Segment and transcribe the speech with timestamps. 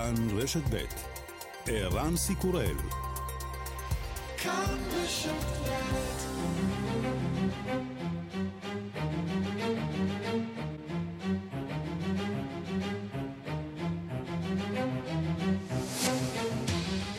[0.00, 0.84] כאן רשת ב'
[1.66, 2.76] ערן סיקורל
[4.38, 5.32] כאן רשת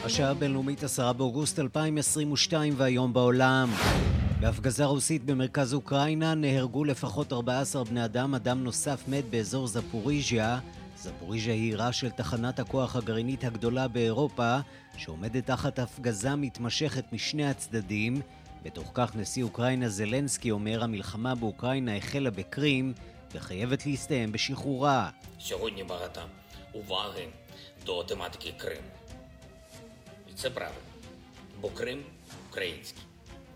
[0.04, 3.70] השעה הבינלאומית 10 באוגוסט 2022 והיום בעולם.
[4.39, 10.59] בהפגזה רוסית במרכז אוקראינה נהרגו לפחות 14 בני אדם, אדם נוסף מת באזור זפוריז'יה.
[11.00, 14.58] זפוריז'יה היא עירה של תחנת הכוח הגרעינית הגדולה באירופה,
[14.96, 18.21] שעומדת תחת הפגזה מתמשכת משני הצדדים.
[18.62, 22.94] בתוך כך נשיא אוקראינה זלנסקי אומר המלחמה באוקראינה החלה בקרים
[23.35, 25.11] וחייבת להסתיים בשחרורה.
[25.39, 26.21] Сьогодні багато
[26.75, 27.29] уваги
[27.85, 28.85] до тематики Крим.
[30.30, 30.80] І це правильно,
[31.61, 32.05] бо Крим
[32.50, 33.03] український,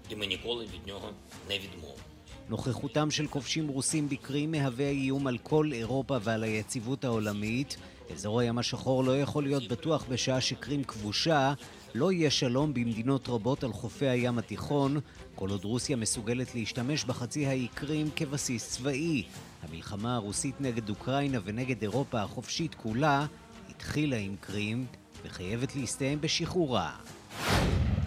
[0.09, 1.11] і ми ніколи від нього
[1.49, 2.04] не відмовимо.
[2.50, 7.78] נוכחותם של כובשים רוסים בקרים מהווה איום על כל אירופה ועל היציבות העולמית.
[8.14, 11.54] אזור הים השחור לא יכול להיות בטוח בשעה שקרים כבושה.
[11.96, 15.00] לא יהיה שלום במדינות רבות על חופי הים התיכון,
[15.36, 19.24] כל עוד רוסיה מסוגלת להשתמש בחצי האי קרים כבסיס צבאי.
[19.64, 23.26] המלחמה הרוסית נגד אוקראינה ונגד אירופה החופשית כולה
[23.70, 24.86] התחילה עם קרים
[25.26, 26.92] וחייבת להסתיים בשחרורה.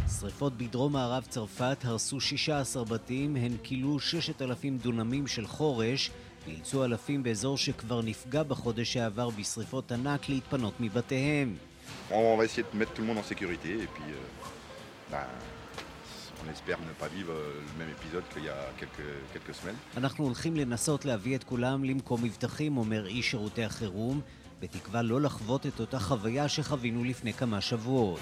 [0.09, 6.11] שריפות בדרום מערב צרפת הרסו 16 בתים, הן כילו 6,000 דונמים של חורש
[6.47, 11.56] ואילצו אלפים באזור שכבר נפגע בחודש שעבר בשריפות ענק להתפנות מבתיהם.
[19.97, 24.20] אנחנו הולכים לנסות להביא את כולם למקום מבטחים, אומר איש שירותי החירום,
[24.61, 28.20] בתקווה לא לחוות את אותה חוויה שחווינו לפני כמה שבועות.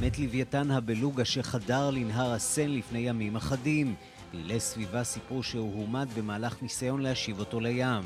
[0.00, 3.94] מת לוויתן הבלוגה שחדר לנהר הסן לפני ימים אחדים.
[4.30, 8.02] פעילי סביבה סיפרו שהוא הומד במהלך ניסיון להשיב אותו לים.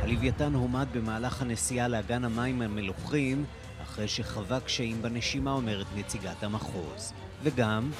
[0.00, 3.44] הלוויתן הומד במהלך הנסיעה לאגן המים המלוכים
[3.82, 7.12] אחרי שחווה קשיים בנשימה, אומרת נציגת המחוז.
[7.42, 7.90] וגם...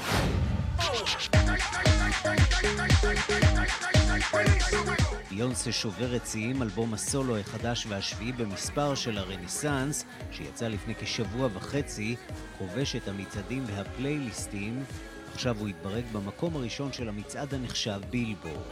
[5.41, 12.16] ביונסה שוברת שיאים, אלבום הסולו החדש והשביעי במספר של הרניסנס, שיצא לפני כשבוע וחצי,
[12.58, 14.84] חובש את המצעדים והפלייליסטים.
[15.34, 18.62] עכשיו הוא התברג במקום הראשון של המצעד הנחשב בילבור.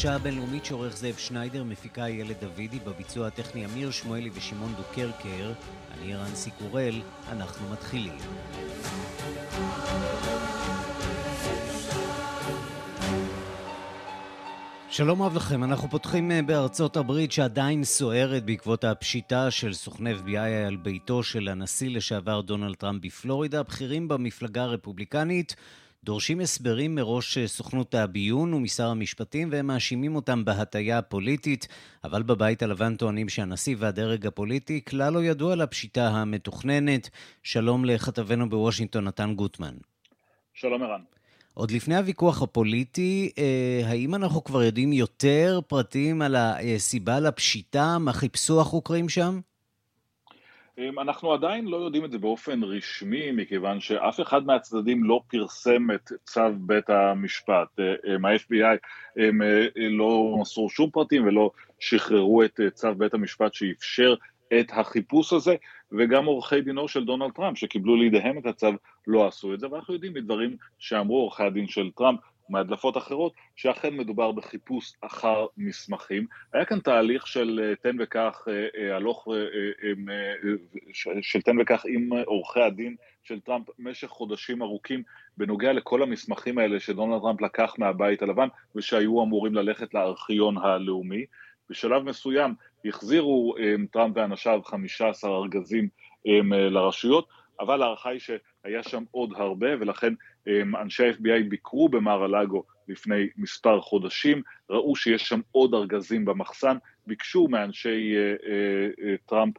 [0.00, 5.52] השעה הבינלאומית שעורך זאב שניידר, מפיקה איילת דוידי, בביצוע הטכני אמיר שמואלי ושמעון דוקרקר,
[5.92, 8.18] אני רן סיקורל, אנחנו מתחילים.
[14.90, 20.66] שלום רב לכם, אנחנו פותחים אה, בארצות הברית שעדיין סוערת בעקבות הפשיטה של סוכני FBI
[20.66, 23.62] על ביתו של הנשיא לשעבר דונלד טראמפ בפלורידה.
[23.62, 25.56] בכירים במפלגה הרפובליקנית
[26.04, 31.68] דורשים הסברים מראש סוכנות הביון ומשר המשפטים והם מאשימים אותם בהטיה הפוליטית,
[32.04, 37.10] אבל בבית הלבן טוענים שהנשיא והדרג הפוליטי כלל לא ידעו על הפשיטה המתוכננת.
[37.42, 39.74] שלום לכתבנו בוושינגטון, נתן גוטמן.
[40.54, 41.00] שלום ערן.
[41.54, 47.98] עוד לפני הוויכוח הפוליטי, אה, האם אנחנו כבר יודעים יותר פרטים על הסיבה לפשיטה?
[47.98, 49.40] מה חיפשו החוקרים שם?
[50.80, 55.90] אמ, אנחנו עדיין לא יודעים את זה באופן רשמי, מכיוון שאף אחד מהצדדים לא פרסם
[55.94, 57.80] את צו בית המשפט.
[57.80, 58.78] אה, אמ, ה-FBI
[59.16, 64.14] הם אה, לא מסרו שום פרטים ולא שחררו את אה, צו בית המשפט שאפשר
[64.60, 65.54] את החיפוש הזה,
[65.92, 68.68] וגם עורכי דינו של דונלד טראמפ שקיבלו לידיהם את הצו
[69.06, 72.20] לא עשו את זה, ואנחנו יודעים מדברים שאמרו עורכי הדין של טראמפ
[72.50, 76.26] מהדלפות אחרות, שאכן מדובר בחיפוש אחר מסמכים.
[76.52, 79.28] היה כאן תהליך של אה, תן וקח, אה, אה, הלוך,
[81.22, 85.02] של תן וקח עם עורכי הדין של טראמפ במשך חודשים ארוכים
[85.36, 91.24] בנוגע לכל המסמכים האלה שדונלד טראמפ לקח מהבית הלבן ושהיו אמורים ללכת לארכיון הלאומי.
[91.70, 92.54] בשלב מסוים
[92.84, 93.54] החזירו
[93.92, 95.88] טראמפ ואנשיו 15 ארגזים
[96.70, 97.28] לרשויות,
[97.60, 100.14] אבל ההערכה היא שהיה שם עוד הרבה ולכן
[100.82, 106.76] אנשי ה-FBI ביקרו במר הלאגו לפני מספר חודשים, ראו שיש שם עוד ארגזים במחסן,
[107.06, 109.54] ביקשו מאנשי אה, אה, אה, טראמפ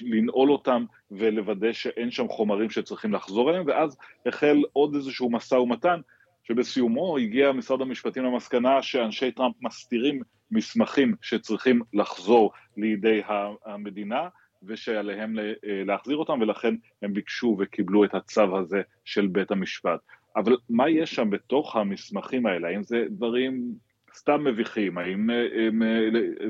[0.00, 3.96] לנעול אותם ולוודא שאין שם חומרים שצריכים לחזור אליהם, ואז
[4.26, 6.00] החל עוד איזשהו משא ומתן,
[6.44, 13.22] שבסיומו הגיע משרד המשפטים למסקנה שאנשי טראמפ מסתירים מסמכים שצריכים לחזור לידי
[13.66, 14.28] המדינה,
[14.62, 20.00] ושעליהם להחזיר אותם, ולכן הם ביקשו וקיבלו את הצו הזה של בית המשפט.
[20.36, 22.68] אבל מה יש שם בתוך המסמכים האלה?
[22.68, 23.74] האם זה דברים
[24.14, 24.98] סתם מביכים?
[24.98, 25.82] האם הם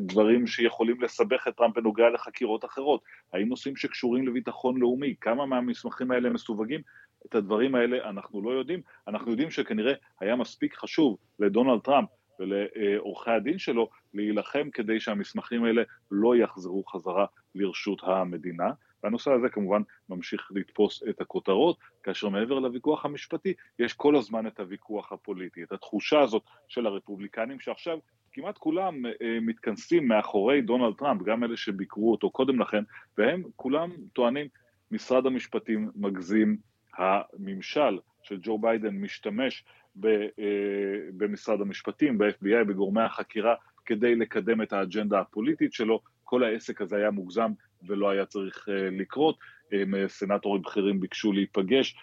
[0.00, 3.00] דברים שיכולים לסבך את טראמפ בנוגע לחקירות אחרות?
[3.32, 5.15] האם נושאים שקשורים לביטחון לאומי?
[5.21, 6.81] כמה מהמסמכים האלה מסווגים?
[7.27, 8.81] את הדברים האלה אנחנו לא יודעים.
[9.09, 15.83] אנחנו יודעים שכנראה היה מספיק חשוב לדונלד טראמפ ולעורכי הדין שלו להילחם כדי שהמסמכים האלה
[16.11, 18.71] לא יחזרו חזרה לרשות המדינה.
[19.05, 24.61] והנושא הזה כמובן ממשיך לתפוס את הכותרות, כאשר מעבר לוויכוח המשפטי יש כל הזמן את
[24.61, 27.99] הוויכוח הפוליטי, את התחושה הזאת של הרפובליקנים שעכשיו
[28.32, 32.82] כמעט כולם אה, מתכנסים מאחורי דונלד טראמפ, גם אלה שביקרו אותו קודם לכן,
[33.19, 34.47] והם כולם טוענים
[34.91, 36.56] משרד המשפטים מגזים,
[36.97, 39.64] הממשל של ג'ו ביידן משתמש
[40.05, 40.11] אה,
[41.17, 43.55] במשרד המשפטים, ב-FBI, בגורמי החקירה,
[43.87, 47.52] כדי לקדם את האג'נדה הפוליטית שלו, כל העסק הזה היה מוגזם
[47.87, 49.38] ולא היה צריך אה, לקרות.
[49.73, 51.97] אה, סנטורים בכירים ביקשו להיפגש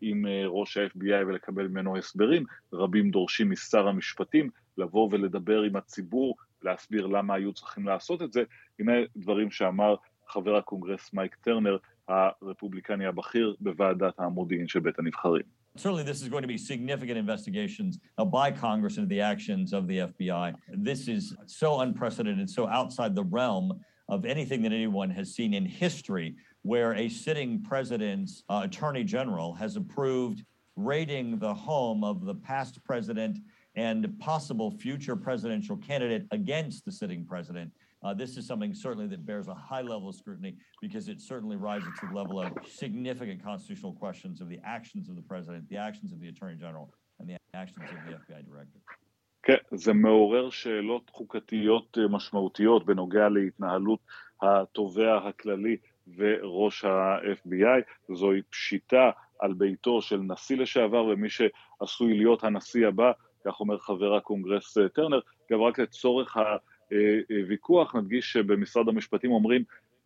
[0.00, 7.06] עם ראש ה-FBI ולקבל ממנו הסברים, רבים דורשים משר המשפטים לבוא ולדבר עם הציבור, להסביר
[7.06, 8.42] למה היו צריכים לעשות את זה.
[8.78, 9.94] הנה דברים שאמר
[10.28, 11.76] חבר הקונגרס מייק טרנר,
[12.08, 15.62] הרפובליקני הבכיר בוועדת המודיעין של בית הנבחרים.
[15.76, 17.98] Certainly, this is going to be significant investigations
[18.38, 20.54] by Congress into the actions of the FBI.
[20.68, 25.64] This is so unprecedented, so outside the realm of anything that anyone has seen in
[25.64, 30.44] history, where a sitting president's uh, attorney general has approved
[30.76, 33.38] raiding the home of the past president
[33.74, 37.70] and possible future presidential candidate against the sitting president.
[38.04, 41.56] Uh, this is something certainly that bears a high level of scrutiny because it certainly
[41.56, 45.76] rises to the level of significant constitutional questions of the actions of the president, the
[45.76, 48.80] actions of the attorney general, and the actions of the FBI director.
[49.42, 54.00] כן, זה מעורר שאלות חוקתיות משמעותיות בנוגע להתנהלות
[54.42, 55.76] התובע הכללי
[56.16, 58.14] וראש ה-FBI.
[58.14, 63.12] זוהי פשיטה על ביתו של נשיא לשעבר ומי שעשוי להיות הנשיא הבא,
[63.44, 65.20] כך אומר חבר הקונגרס טרנר.
[65.52, 66.40] גם רק לצורך ה...
[66.92, 69.64] אה, אה, נדגיש שבמשרד המשפטים אומרים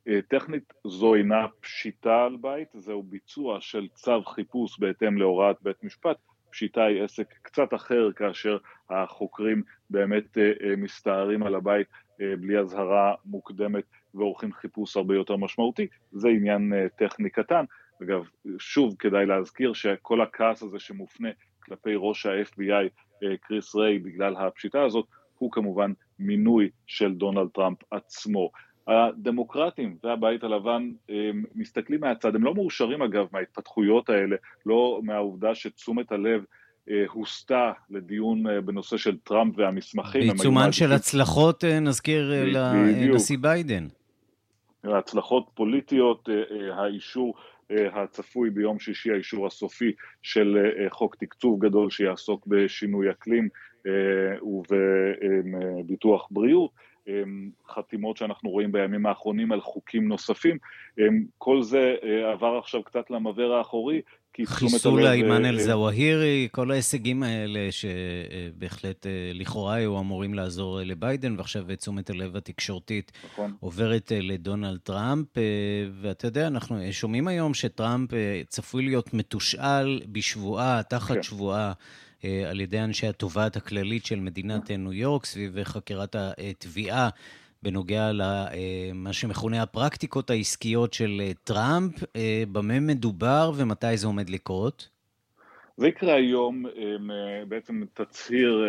[0.09, 5.85] אה, טכנית זו אינה פשיטה על בית, זהו ביצוע של צו חיפוש בהתאם להוראת בית
[5.85, 6.17] משפט,
[6.57, 8.59] פשיטה היא עסק קצת אחר כאשר
[8.91, 10.39] החוקרים באמת
[10.77, 11.87] מסתערים על הבית
[12.19, 17.65] בלי אזהרה מוקדמת ועורכים חיפוש הרבה יותר משמעותי, זה עניין טכני קטן.
[18.03, 21.29] אגב, שוב כדאי להזכיר שכל הכעס הזה שמופנה
[21.61, 22.89] כלפי ראש ה-FBI,
[23.41, 25.07] קריס ריי, בגלל הפשיטה הזאת,
[25.39, 28.51] הוא כמובן מינוי של דונלד טראמפ עצמו.
[28.89, 30.91] הדמוקרטים והבית הלבן
[31.55, 34.37] מסתכלים מהצד, הם לא מאושרים אגב מההתפתחויות האלה,
[34.67, 36.45] לא מהעובדה שתשומת הלב
[36.91, 40.29] אה, הוסטה לדיון אה, בנושא של טראמפ והמסמכים.
[40.29, 43.87] בעיצומן של הצלחות, אה, נזכיר, לנשיא ביידן.
[44.85, 46.29] הצלחות פוליטיות,
[46.73, 47.35] האישור
[47.71, 49.93] הצפוי ביום שישי, האישור הסופי
[50.23, 50.57] של
[50.89, 53.49] חוק תקצוב גדול שיעסוק בשינוי אקלים,
[54.53, 56.71] ובביטוח בריאות,
[57.69, 60.59] חתימות שאנחנו רואים בימים האחרונים על חוקים נוספים,
[61.39, 64.01] כל זה אה, עבר עכשיו קצת למבער האחורי,
[64.45, 72.37] חיסול האימן אל-זוואהירי, כל ההישגים האלה שבהחלט לכאורה היו אמורים לעזור לביידן, ועכשיו תשומת הלב
[72.37, 73.55] התקשורתית נכון.
[73.61, 75.27] עוברת לדונלד טראמפ.
[76.01, 78.11] ואתה יודע, אנחנו שומעים היום שטראמפ
[78.49, 81.23] צפוי להיות מתושאל בשבועה, תחת כן.
[81.23, 81.73] שבועה.
[82.25, 87.09] אה, על ידי אנשי התובעת הכללית של מדינת ניו יורק סביב חקירת התביעה
[87.63, 91.93] בנוגע למה שמכונה הפרקטיקות העסקיות של אה, טראמפ.
[92.17, 94.89] אה, במה מדובר ומתי זה עומד לקרות?
[95.79, 96.65] זה יקרה היום,
[97.49, 98.65] בעצם תצהיר,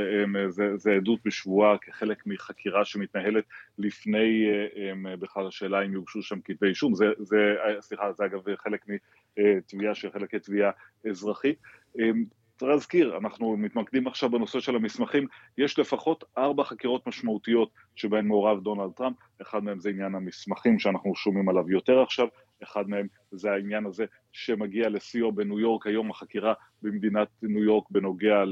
[0.47, 3.43] זה, זה עדות בשבועה כחלק מחקירה שמתנהלת
[3.77, 4.45] לפני
[5.19, 8.85] בכלל השאלה אם יוגשו שם כתבי אישום, זה, זה, סליחה, זה אגב חלק
[9.37, 10.71] מתביעה של חלק תביעה
[11.09, 11.57] אזרחית.
[12.57, 18.63] צריך להזכיר, אנחנו מתמקדים עכשיו בנושא של המסמכים, יש לפחות ארבע חקירות משמעותיות שבהן מעורב
[18.63, 22.27] דונלד טראמפ, אחד מהם זה עניין המסמכים שאנחנו שומעים עליו יותר עכשיו,
[22.63, 28.43] אחד מהם זה העניין הזה שמגיע לשיאו בניו יורק, היום החקירה במדינת ניו יורק בנוגע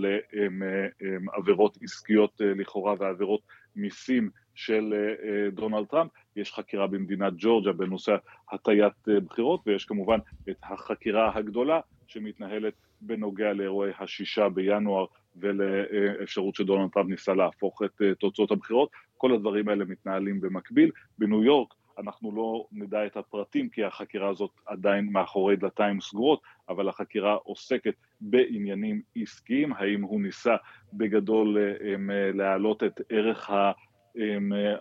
[1.38, 3.42] לעבירות עסקיות אה, לכאורה ועבירות
[3.76, 8.16] מיסים של אה, אה, דונלד טראמפ, יש חקירה במדינת ג'ורג'ה בנושא
[8.52, 8.94] הטיית
[9.26, 10.20] בחירות ויש כמובן
[10.50, 18.16] את החקירה הגדולה שמתנהלת בנוגע לאירועי השישה בינואר ולאפשרות שדונלד טראמפ ניסה להפוך את אה,
[18.16, 20.92] תוצאות הבחירות, כל הדברים האלה מתנהלים במקביל.
[21.18, 26.90] בניו יורק אנחנו לא נדע את הפרטים כי החקירה הזאת עדיין מאחורי דלתיים סגורות, אבל
[26.90, 30.56] החקירה עוסקת בעניינים עסקיים, האם הוא ניסה
[30.94, 33.50] בגדול אה, אה, להעלות את ערך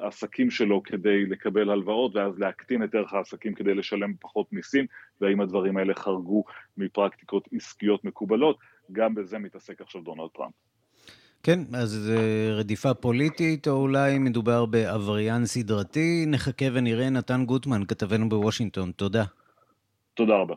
[0.00, 4.86] העסקים שלו כדי לקבל הלוואות ואז להקטין את ערך העסקים כדי לשלם פחות מיסים
[5.20, 6.44] והאם הדברים האלה חרגו
[6.76, 8.58] מפרקטיקות עסקיות מקובלות,
[8.92, 10.52] גם בזה מתעסק עכשיו דונלד טראמפ.
[11.42, 16.24] כן, אז זה רדיפה פוליטית, או אולי מדובר בעבריין סדרתי.
[16.26, 17.10] נחכה ונראה.
[17.10, 19.24] נתן גוטמן, כתבנו בוושינגטון, תודה.
[20.14, 20.54] תודה רבה.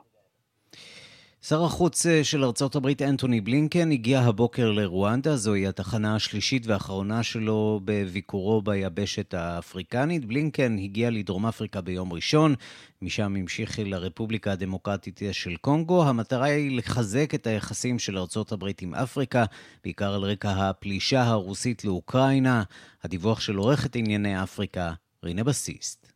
[1.47, 7.23] שר החוץ אה, של ארצות הברית אנטוני בלינקן הגיע הבוקר לרואנדה, זוהי התחנה השלישית והאחרונה
[7.23, 10.25] שלו בביקורו ביבשת האפריקנית.
[10.25, 12.55] בלינקן הגיע לדרום אפריקה ביום ראשון,
[13.01, 16.03] משם המשיך לרפובליקה הדמוקרטית של קונגו.
[16.03, 19.45] המטרה היא לחזק את היחסים של ארצות הברית עם אפריקה,
[19.83, 22.63] בעיקר על רקע הפלישה הרוסית לאוקראינה.
[23.03, 26.06] הדיווח של עורכת ענייני אפריקה, רינה בסיסט.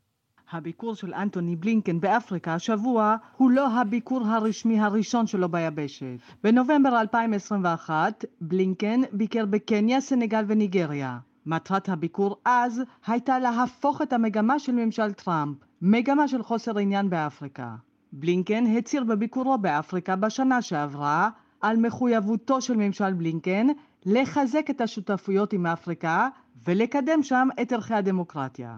[0.52, 6.18] הביקור של אנטוני בלינקן באפריקה השבוע הוא לא הביקור הרשמי הראשון שלו ביבשת.
[6.44, 11.18] בנובמבר 2021 בלינקן ביקר בקניה, סנגל וניגריה.
[11.46, 17.76] מטרת הביקור אז הייתה להפוך את המגמה של ממשל טראמפ, מגמה של חוסר עניין באפריקה.
[18.14, 21.30] בלינקן הצהיר בביקורו באפריקה בשנה שעברה
[21.62, 23.68] על מחויבותו של ממשל בלינקן
[24.06, 26.30] לחזק את השותפויות עם אפריקה
[26.68, 28.78] ולקדם שם את ערכי הדמוקרטיה.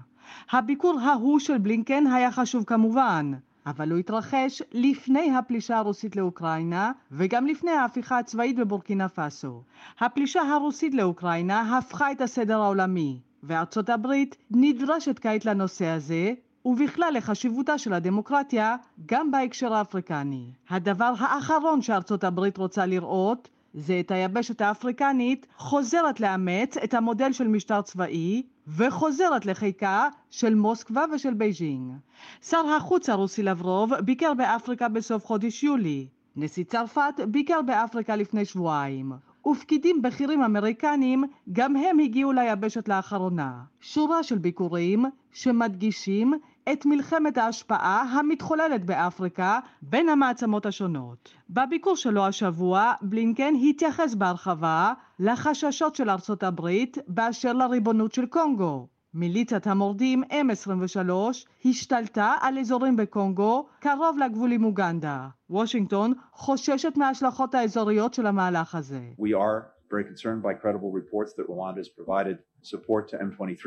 [0.51, 3.31] הביקור ההוא של בלינקן היה חשוב כמובן,
[3.65, 9.61] אבל הוא התרחש לפני הפלישה הרוסית לאוקראינה וגם לפני ההפיכה הצבאית בבורקינה פאסו.
[9.99, 16.33] הפלישה הרוסית לאוקראינה הפכה את הסדר העולמי, וארצות הברית נדרשת כעת לנושא הזה,
[16.65, 18.75] ובכלל לחשיבותה של הדמוקרטיה
[19.05, 20.51] גם בהקשר האפריקני.
[20.69, 27.47] הדבר האחרון שארצות הברית רוצה לראות זה את היבשת האפריקנית חוזרת לאמץ את המודל של
[27.47, 31.93] משטר צבאי וחוזרת לחיקה של מוסקבה ושל בייג'ינג.
[32.41, 36.07] שר החוץ הרוסי לברוב ביקר באפריקה בסוף חודש יולי.
[36.35, 39.11] נשיא צרפת ביקר באפריקה לפני שבועיים.
[39.47, 43.63] ופקידים בכירים אמריקנים גם הם הגיעו ליבשת לאחרונה.
[43.81, 46.33] שורה של ביקורים שמדגישים
[46.71, 51.29] את מלחמת ההשפעה המתחוללת באפריקה בין המעצמות השונות.
[51.49, 58.87] בביקור שלו השבוע, בלינקן התייחס בהרחבה לחששות של ארצות הברית באשר לריבונות של קונגו.
[59.13, 61.11] מיליציית המורדים M23
[61.65, 65.27] השתלטה על אזורים בקונגו קרוב לגבול עם אוגנדה.
[65.49, 69.01] וושינגטון חוששת מההשלכות האזוריות של המהלך הזה.
[69.19, 73.63] We are very concerned by credible reports that Rwanda has provided support to M23.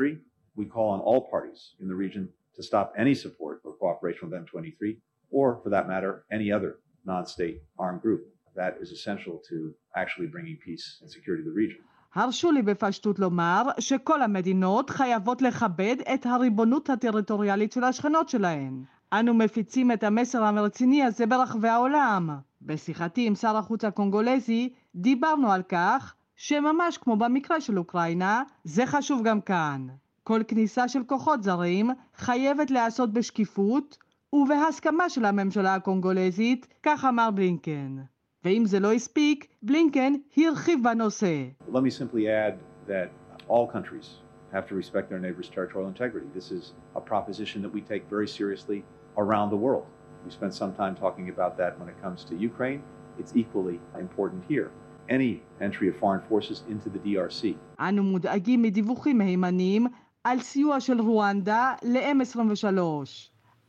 [0.57, 2.27] We call on all parties in the region
[2.57, 4.97] to stop any support or cooperation with M23,
[5.31, 6.71] or for that matter, any other
[7.05, 8.21] non state armed group.
[8.55, 9.57] That is essential to
[10.01, 11.81] actually bringing peace and security to the region.
[12.15, 18.83] הרשו לי בפשטות לומר שכל המדינות חייבות לכבד את הריבונות הטריטוריאלית של השכנות שלהן.
[19.13, 22.29] אנו מפיצים את המסר הרציני הזה ברחבי העולם.
[22.61, 29.23] בשיחתי עם שר החוץ הקונגולזי דיברנו על כך שממש כמו במקרה של אוקראינה, זה חשוב
[29.23, 29.87] גם כאן.
[30.26, 33.98] כל כניסה של כוחות זרים חייבת להיעשות בשקיפות
[34.32, 37.96] ובהסכמה של הממשלה הקונגולזית, כך אמר בלינקן.
[38.44, 41.46] ואם זה לא הספיק, בלינקן הרחיב בנושא.
[41.72, 42.54] Let me simply add
[42.88, 43.08] that
[43.48, 44.06] all countries
[44.52, 46.28] have to respect their neighbors' territorial integrity.
[46.34, 46.64] This is
[47.00, 48.78] a proposition that we take very seriously
[49.22, 49.86] around the world.
[50.26, 52.80] We spent some time talking about that when it comes to Ukraine.
[53.20, 54.68] It's equally important here.
[55.08, 55.32] Any
[55.66, 57.54] entry of foreign forces into the DRC.
[57.80, 59.86] אנו מודאגים מדיווחים מהימנים
[60.27, 62.79] על סיוע של רואנדה ל-M23.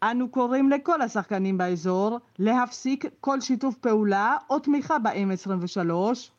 [0.03, 5.93] אנו קוראים לכל השחקנים באזור להפסיק כל שיתוף פעולה או תמיכה ב-M23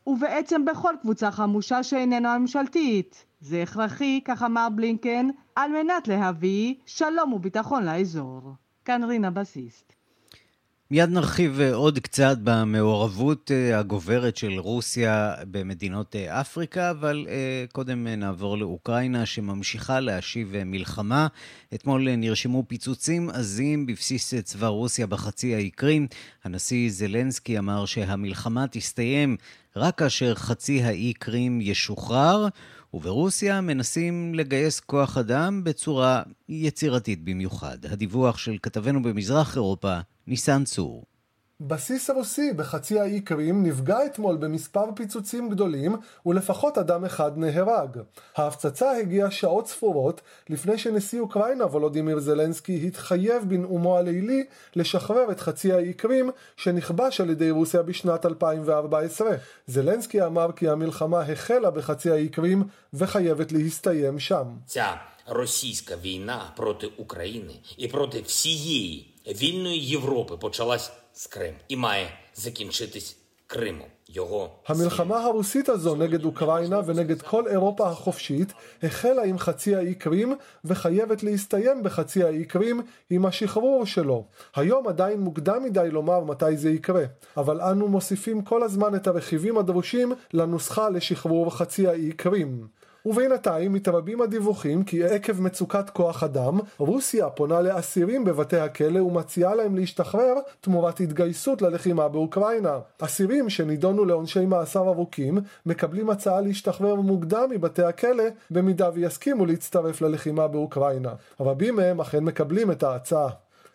[0.07, 3.25] ובעצם בכל קבוצה חמושה שאיננה ממשלתית.
[3.39, 8.41] זה הכרחי, כך אמר בלינקן, על מנת להביא שלום וביטחון לאזור.
[8.85, 9.98] כאן רינה בסיסט.
[10.91, 17.27] מיד נרחיב אה, עוד קצת במעורבות אה, הגוברת של רוסיה במדינות אה, אפריקה, אבל
[17.71, 21.27] קודם נעבור לאוקראינה שממשיכה להשיב מלחמה.
[21.73, 26.07] אתמול נרשמו פיצוצים עזים בבסיס צבא רוסיה בחצי האי קרים.
[26.43, 29.37] הנשיא זלנסקי אמר שהמלחמה תסתיים
[29.75, 32.47] רק כאשר חצי האי קרים ישוחרר.
[32.93, 37.85] וברוסיה מנסים לגייס כוח אדם בצורה יצירתית במיוחד.
[37.85, 41.05] הדיווח של כתבנו במזרח אירופה, ניסן צור.
[41.60, 47.98] בסיס הרוסי בחצי האי קרים נפגע אתמול במספר פיצוצים גדולים ולפחות אדם אחד נהרג.
[48.36, 54.44] ההפצצה הגיעה שעות ספורות לפני שנשיא אוקראינה וולודימיר זלנסקי התחייב בנאומו הלילי
[54.76, 59.30] לשחרר את חצי האי קרים שנכבש על ידי רוסיה בשנת 2014.
[59.66, 62.64] זלנסקי אמר כי המלחמה החלה בחצי האי קרים
[62.94, 64.46] וחייבת להסתיים שם.
[65.26, 73.16] Російська війна проти України і проти всієї вільної Європи почалась з Крим і має закінчитись
[73.46, 73.84] Криму.
[74.08, 80.34] його המלחמה הרוסית הזו נגד אוקראינה ונגד כל אירופה החופשית החלה עם חצי האי קרים
[80.64, 84.24] וחייבת להסתיים בחצי האי קרים עם השחרור שלו.
[84.54, 87.04] היום עדיין מוקדם מדי לומר מתי זה יקרה,
[87.36, 92.66] אבל אנו מוסיפים כל הזמן את הרכיבים הדרושים לנוסחה לשחרור חצי האי קרים.
[93.05, 99.75] ובינתיים מתרבים הדיווחים כי עקב מצוקת כוח אדם, רוסיה פונה לאסירים בבתי הכלא ומציעה להם
[99.75, 102.79] להשתחרר תמורת התגייסות ללחימה באוקראינה.
[102.99, 110.47] אסירים שנידונו לעונשי מאסר ארוכים מקבלים הצעה להשתחרר מוקדם מבתי הכלא במידה ויסכימו להצטרף ללחימה
[110.47, 111.13] באוקראינה.
[111.39, 113.29] רבים מהם אכן מקבלים את ההצעה.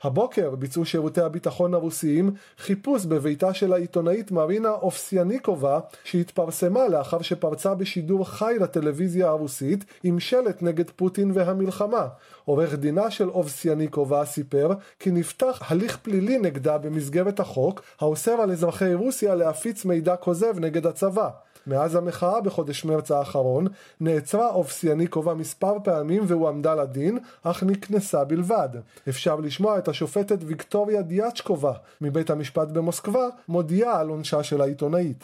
[0.05, 8.29] הבוקר ביצעו שירותי הביטחון הרוסיים חיפוש בביתה של העיתונאית מרינה אופסיאניקובה שהתפרסמה לאחר שפרצה בשידור
[8.29, 12.07] חי לטלוויזיה הרוסית עם שלט נגד פוטין והמלחמה.
[12.45, 18.95] עורך דינה של אופסיאניקובה סיפר כי נפתח הליך פלילי נגדה במסגרת החוק האוסר על אזרחי
[18.95, 21.29] רוסיה להפיץ מידע כוזב נגד הצבא.
[21.68, 23.68] מאז המחאה בחודש מרץ האחרון
[24.00, 28.70] נעצרה אופסיאניקובה מספר פעמים והועמדה לדין, אך נקנסה בלבד.
[29.10, 35.24] אפשר לשמוע את השופטת ויקטוריה דיאצ'קובה מבית המשפט במוסקבה מודיעה על עונשה של העיתונאית.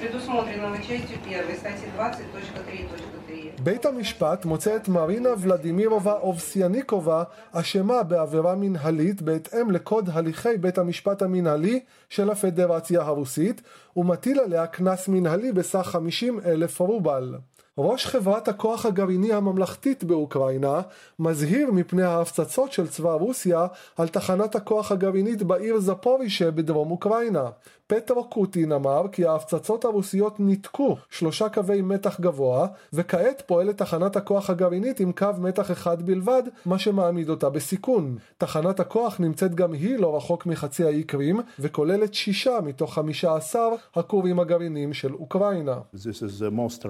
[0.00, 3.19] предусмотренного частью 1 статьи 20.3.3.
[3.63, 11.21] בית המשפט מוצא את מרינה ולדימירובה אובסיאניקובה אשמה בעבירה מנהלית בהתאם לקוד הליכי בית המשפט
[11.21, 13.61] המנהלי של הפדרציה הרוסית
[13.95, 17.35] ומטיל עליה קנס מנהלי בסך 50 אלף רובל.
[17.83, 20.81] ראש חברת הכוח הגרעיני הממלכתית באוקראינה
[21.19, 27.49] מזהיר מפני ההפצצות של צבא רוסיה על תחנת הכוח הגרעינית בעיר זפורישה בדרום אוקראינה.
[27.87, 34.49] פטרו קוטין אמר כי ההפצצות הרוסיות ניתקו שלושה קווי מתח גבוה וכעת פועלת תחנת הכוח
[34.49, 38.17] הגרעינית עם קו מתח אחד בלבד מה שמעמיד אותה בסיכון.
[38.37, 43.69] תחנת הכוח נמצאת גם היא לא רחוק מחצי האי קרים וכוללת שישה מתוך חמישה עשר
[43.95, 45.77] הכורים הגרעיניים של אוקראינה.
[45.95, 46.85] This is the most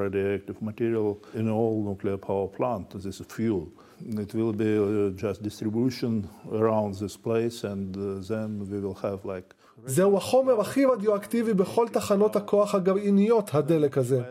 [0.81, 3.71] in all nuclear power plant, this is fuel.
[4.05, 9.23] It will be uh, just distribution around this place and uh, then we will have
[9.25, 9.53] like
[9.85, 14.21] זהו החומר הכי רדיואקטיבי בכל תחנות הכוח הגרעיניות, הדלק הזה.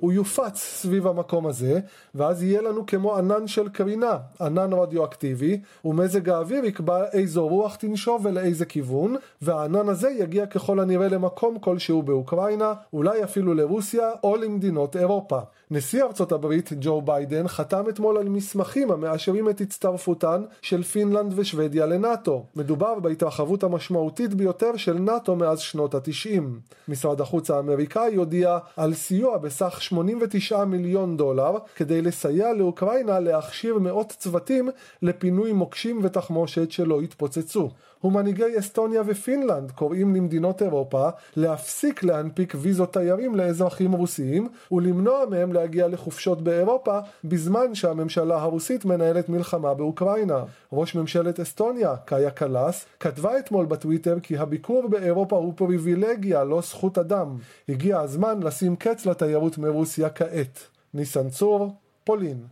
[0.00, 1.80] הוא יופץ סביב המקום הזה,
[2.14, 8.26] ואז יהיה לנו כמו ענן של קרינה, ענן רדיואקטיבי, ומזג האוויר יקבע איזו רוח תנשוב
[8.26, 14.96] ולאיזה כיוון, והענן הזה יגיע ככל הנראה למקום כלשהו באוקראינה, אולי אפילו לרוסיה או למדינות
[14.96, 15.38] אירופה.
[15.70, 21.86] נשיא ארצות הברית ג'ו ביידן חתם אתמול על מסמכים המאשרים את הצטרפותן של פינלנד ושוודיה
[21.86, 22.44] לנאטו.
[22.56, 26.60] מדובר בהתרחבות המשמעותית ביותר של נאט"ו מאז שנות התשעים.
[26.88, 34.12] משרד החוץ האמריקאי הודיע על סיוע בסך 89 מיליון דולר כדי לסייע לאוקראינה להכשיר מאות
[34.18, 34.68] צוותים
[35.02, 37.70] לפינוי מוקשים ותחמושת שלא יתפוצצו.
[38.04, 45.88] ומנהיגי אסטוניה ופינלנד קוראים למדינות אירופה להפסיק להנפיק ויזות תיירים לאזרחים רוסיים ולמנוע מהם להגיע
[45.88, 50.44] לחופשות באירופה בזמן שהממשלה הרוסית מנהלת מלחמה באוקראינה.
[50.72, 56.98] ראש ממשלת אסטוניה, קאיה קלאס, כתבה אתמול בטוויטר כי הביקור באירופה הוא פריבילגיה, לא זכות
[56.98, 57.36] אדם.
[57.68, 60.58] הגיע הזמן לשים קץ לתיירות מרוסיה כעת.
[60.94, 61.74] ניסן צור,
[62.04, 62.46] פולין.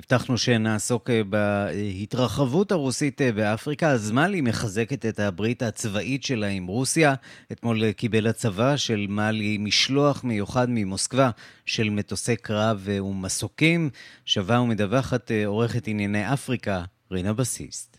[0.00, 7.14] הבטחנו שנעסוק אה, בהתרחבות הרוסית אה, באפריקה, אז מחזקת את הברית הצבאית שלה עם רוסיה.
[7.52, 11.30] אתמול אה, קיבל הצבא של מאלי משלוח מיוחד ממוסקבה
[11.66, 13.90] של מטוסי קרב ומסוקים.
[14.24, 17.95] שווה ומדווחת עורכת ענייני אפריקה, רינה בסיסט.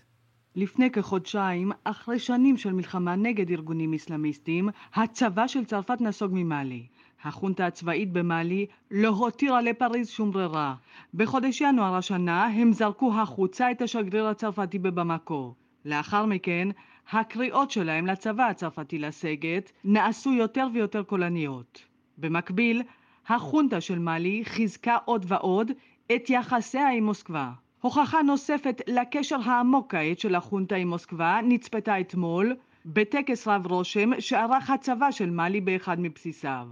[0.57, 6.87] לפני כחודשיים, אחרי שנים של מלחמה נגד ארגונים אסלאמיסטיים, הצבא של צרפת נסוג ממאלי.
[7.23, 10.75] החונטה הצבאית במאלי לא הותירה לפריז שום ברירה.
[11.13, 15.53] בחודש ינואר השנה הם זרקו החוצה את השגריר הצרפתי בבמקו.
[15.85, 16.67] לאחר מכן,
[17.11, 21.85] הקריאות שלהם לצבא הצרפתי לסגת נעשו יותר ויותר קולניות.
[22.17, 22.83] במקביל,
[23.27, 25.71] החונטה של מאלי חיזקה עוד ועוד
[26.15, 27.51] את יחסיה עם מוסקבה.
[27.81, 34.69] הוכחה נוספת לקשר העמוק כעת של החונטה עם מוסקבה נצפתה אתמול בטקס רב רושם שערך
[34.69, 36.67] הצבא של מאלי באחד מבסיסיו.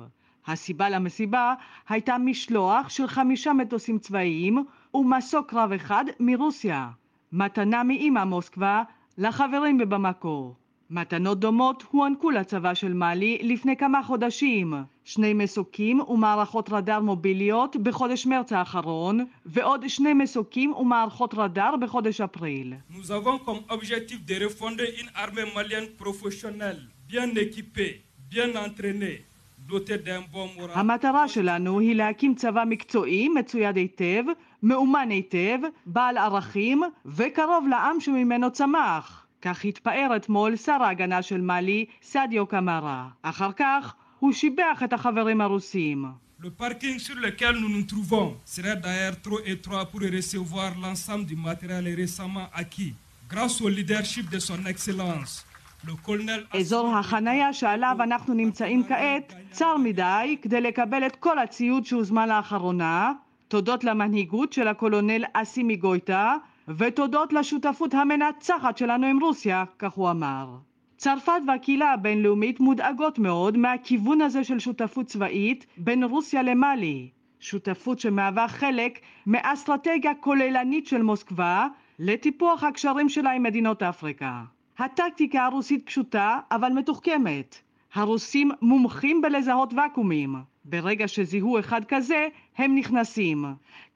[0.47, 1.53] הסיבה למסיבה
[1.89, 6.89] הייתה משלוח של חמישה מטוסים צבאיים ומסוק קרב אחד מרוסיה.
[7.31, 8.83] מתנה מאימא מוסקבה
[9.17, 10.55] לחברים בבמקו.
[10.89, 14.73] מתנות דומות הוענקו לצבא של מאלי לפני כמה חודשים,
[15.05, 22.73] שני מסוקים ומערכות רדאר מוביליות בחודש מרץ האחרון, ועוד שני מסוקים ומערכות רדאר בחודש אפריל.
[22.89, 27.93] Nous avons comme objectif de refonder une armée malienne professionnelle, bien équipée,
[28.29, 29.19] bien entraînée,
[30.73, 34.23] המטרה שלנו היא להקים צבא מקצועי, מצויד היטב,
[34.63, 39.25] מאומן היטב, בעל ערכים וקרוב לעם שממנו צמח.
[39.41, 43.07] כך התפאר אתמול שר ההגנה של מאלי, סעדיו קמרה.
[43.21, 46.05] אחר כך הוא שיבח את החברים הרוסים.
[46.41, 51.35] Le parking sur lequel nous nous trouvons serait d'ailleurs trop étroit pour recevoir l'ensemble du
[51.35, 52.93] matériel récemment acquis.
[53.33, 55.33] Grâce au leadership de son Excellence,
[56.53, 63.11] אזור החנייה שעליו אנחנו נמצאים כעת צר מדי כדי לקבל את כל הציוד שהוזמן לאחרונה,
[63.47, 66.35] תודות למנהיגות של הקולונל אסימי גויטה
[66.77, 70.47] ותודות לשותפות המנצחת שלנו עם רוסיה, כך הוא אמר.
[70.97, 78.47] צרפת והקהילה הבינלאומית מודאגות מאוד מהכיוון הזה של שותפות צבאית בין רוסיה למאלי, שותפות שמהווה
[78.47, 81.67] חלק מאסטרטגיה כוללנית של מוסקבה
[81.99, 84.43] לטיפוח הקשרים שלה עם מדינות אפריקה.
[84.77, 87.61] הטקטיקה הרוסית פשוטה אבל מתוחכמת.
[87.93, 90.35] הרוסים מומחים בלזהות ואקומים.
[90.65, 92.27] ברגע שזיהו אחד כזה,
[92.57, 93.45] הם נכנסים.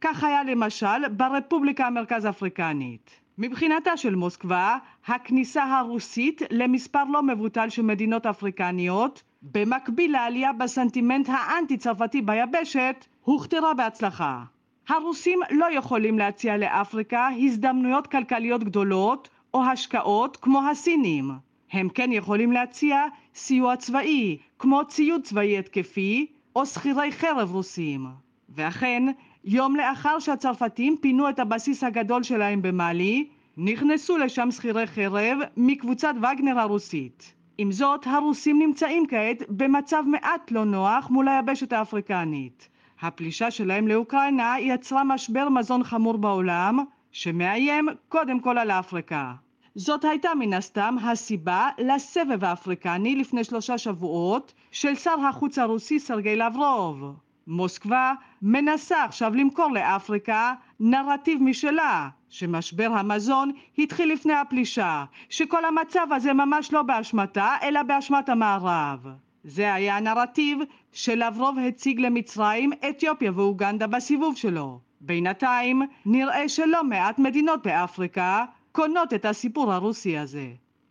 [0.01, 3.19] כך היה למשל ברפובליקה המרכז אפריקנית.
[3.41, 12.21] מבחינתה של מוסקבה, הכניסה הרוסית למספר לא מבוטל של מדינות אפריקניות, במקביל לעלייה בסנטימנט האנטי-צרפתי
[12.21, 14.43] ביבשת, הוכתרה בהצלחה.
[14.88, 21.32] הרוסים לא יכולים להציע לאפריקה הזדמנויות כלכליות גדולות או השקעות כמו הסינים.
[21.71, 28.06] הם כן יכולים להציע סיוע צבאי, כמו ציוד צבאי התקפי או שכירי חרב רוסים.
[28.49, 29.04] ואכן,
[29.43, 36.60] יום לאחר שהצרפתים פינו את הבסיס הגדול שלהם במאלי, נכנסו לשם שכירי חרב מקבוצת וגנר
[36.60, 37.34] הרוסית.
[37.58, 42.69] עם זאת, הרוסים נמצאים כעת במצב מעט לא נוח מול היבשת האפריקנית.
[43.02, 46.80] הפלישה שלהם לאוקראינה יצרה משבר מזון חמור בעולם,
[47.12, 49.34] שמאיים קודם כל על אפריקה.
[49.75, 56.36] זאת הייתה מן הסתם הסיבה לסבב האפריקני לפני שלושה שבועות של שר החוץ הרוסי סרגי
[56.36, 57.13] לברוב.
[57.49, 66.33] מוסקבה מנסה עכשיו למכור לאפריקה נרטיב משלה, שמשבר המזון התחיל לפני הפלישה, שכל המצב הזה
[66.33, 69.07] ממש לא באשמתה, אלא באשמת המערב.
[69.43, 70.59] זה היה הנרטיב
[70.91, 74.79] שלברוב הציג למצרים, אתיופיה ואוגנדה בסיבוב שלו.
[75.01, 80.47] בינתיים נראה שלא מעט מדינות באפריקה קונות את הסיפור הרוסי הזה.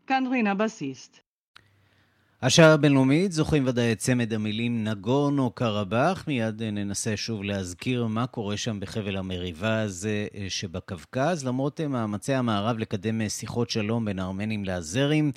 [0.07, 1.28] כאן רינה בסיסט.
[2.43, 6.25] השעה הבינלאומית זוכרים ודאי את צמד המילים נגורנו קרבאח.
[6.27, 11.45] מיד ננסה שוב להזכיר מה קורה שם בחבל המריבה הזה אה, שבקווקז.
[11.45, 15.33] למרות אה, מאמצי המערב לקדם אה, שיחות שלום בין הארמנים לאזרים,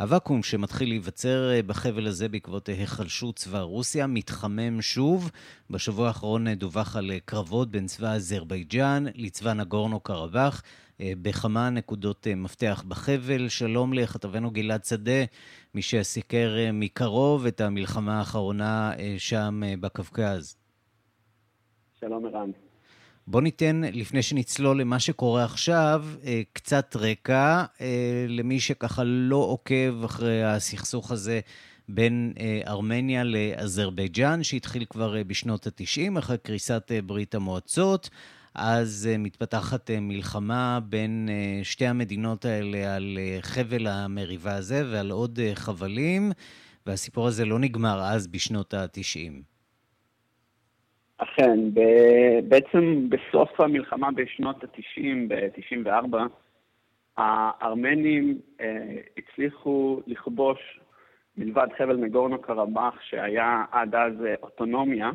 [0.00, 5.30] הוואקום שמתחיל להיווצר בחבל הזה בעקבות היחלשות צבא רוסיה מתחמם שוב.
[5.70, 10.62] בשבוע האחרון דווח על קרבות בין צבא אזרבייג'אן לצבא נגורנו קרבאח.
[11.00, 13.48] בכמה נקודות מפתח בחבל.
[13.48, 15.24] שלום לכתבנו גלעד שדה,
[15.76, 20.56] מי שסיקר אה, מקרוב את המלחמה האחרונה אה, שם אה, בקווקז.
[22.00, 22.50] שלום ערן.
[23.26, 26.04] בוא ניתן, לפני שנצלול למה שקורה עכשיו,
[26.52, 27.64] קצת רקע
[28.28, 31.40] למי שככה לא עוקב אחרי הסכסוך הזה
[31.88, 32.32] בין
[32.66, 38.10] ארמניה לאזרבייג'אן, שהתחיל כבר בשנות ה-90, אחרי קריסת ברית המועצות.
[38.58, 45.10] אז uh, מתפתחת uh, מלחמה בין uh, שתי המדינות האלה על חבל המריבה הזה ועל
[45.10, 46.30] עוד חבלים,
[46.86, 49.42] והסיפור הזה לא נגמר אז בשנות ה-90.
[51.18, 51.58] אכן,
[52.48, 56.16] בעצם בסוף המלחמה בשנות ה-90, ב-94,
[57.16, 60.80] הארמנים אה, הצליחו לכבוש,
[61.36, 65.10] מלבד חבל נגורנו קרבאח, שהיה עד אז אוטונומיה,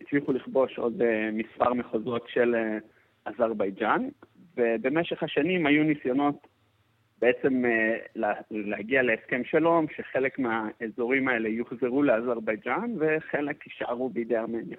[0.00, 2.78] הצליחו לכבוש עוד אה, מספר מחוזות של אה,
[3.24, 4.08] אזרבייג'אן,
[4.56, 6.46] ובמשך השנים היו ניסיונות
[7.18, 14.78] בעצם אה, להגיע להסכם שלום, שחלק מהאזורים האלה יוחזרו לאזרבייג'אן וחלק יישארו בידי ארמניה.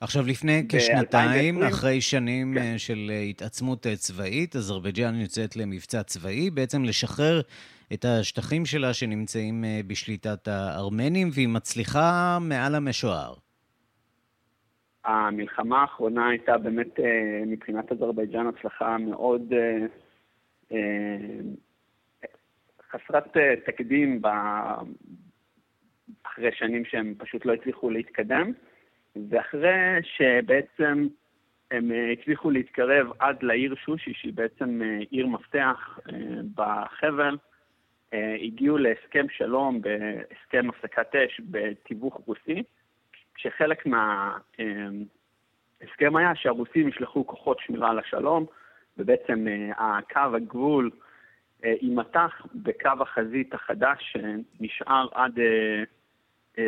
[0.00, 2.78] עכשיו, לפני כשנתיים, אחרי שנים כן.
[2.78, 7.40] של התעצמות צבאית, אזרבייג'אן יוצאת למבצע צבאי, בעצם לשחרר
[7.92, 13.34] את השטחים שלה שנמצאים בשליטת הארמנים, והיא מצליחה מעל המשוער.
[15.06, 19.86] המלחמה האחרונה הייתה באמת אה, מבחינת אזרבייג'אן הצלחה מאוד אה,
[20.72, 21.38] אה,
[22.90, 24.22] חסרת תקדים
[26.22, 28.52] אחרי שנים שהם פשוט לא הצליחו להתקדם,
[29.30, 31.06] ואחרי שבעצם
[31.70, 35.98] הם הצליחו להתקרב עד לעיר שושי, שהיא בעצם עיר מפתח
[36.54, 37.36] בחבל,
[38.12, 42.62] הגיעו להסכם שלום, בהסכם הפסקת אש בתיווך רוסי,
[43.36, 44.66] כשחלק מההסכם
[46.16, 48.46] היה שהרוסים ישלחו כוחות שמירה על השלום,
[48.98, 50.90] ובעצם אה, הקו הגבול
[51.64, 55.38] אה, יימתח בקו החזית החדש שנשאר עד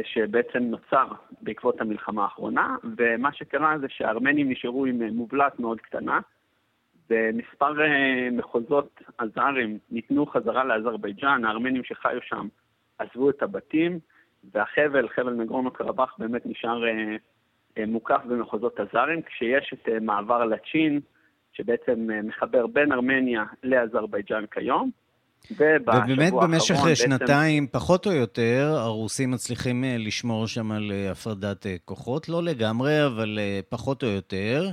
[0.05, 1.07] שבעצם נוצר
[1.41, 6.21] בעקבות המלחמה האחרונה, ומה שקרה זה שהארמנים נשארו עם מובלעת מאוד קטנה,
[7.11, 7.75] ומספר
[8.33, 12.49] מחוזות אזרים ניתנו חזרה לאזרבייג'אן, הארמנים שחיו שם
[12.99, 13.99] עזבו את הבתים,
[14.55, 16.83] והחבל, חבל נגרונו קרבאח, באמת נשאר
[17.87, 21.01] מוקף במחוזות אזרים, כשיש את מעבר לצ'ין,
[21.53, 24.91] שבעצם מחבר בין ארמניה לאזרבייג'אן כיום.
[25.51, 27.79] ובאמת במשך שנתיים, בעצם...
[27.79, 34.09] פחות או יותר, הרוסים מצליחים לשמור שם על הפרדת כוחות, לא לגמרי, אבל פחות או
[34.09, 34.71] יותר.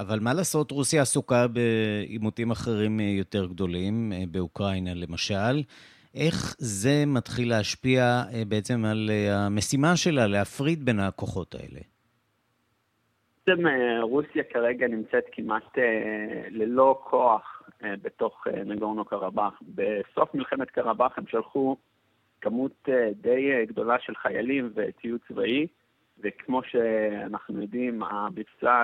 [0.00, 5.62] אבל מה לעשות, רוסיה עסוקה בעימותים אחרים יותר גדולים, באוקראינה למשל.
[6.14, 11.80] איך זה מתחיל להשפיע בעצם על המשימה שלה להפריד בין הכוחות האלה?
[13.46, 13.62] בעצם
[14.02, 15.78] רוסיה כרגע נמצאת כמעט
[16.50, 19.62] ללא כוח בתוך נגורנו קרבאח.
[19.74, 21.76] בסוף מלחמת קרבאח הם שלחו
[22.40, 25.66] כמות די גדולה של חיילים וציוד צבאי,
[26.18, 28.82] וכמו שאנחנו יודעים, המבצע,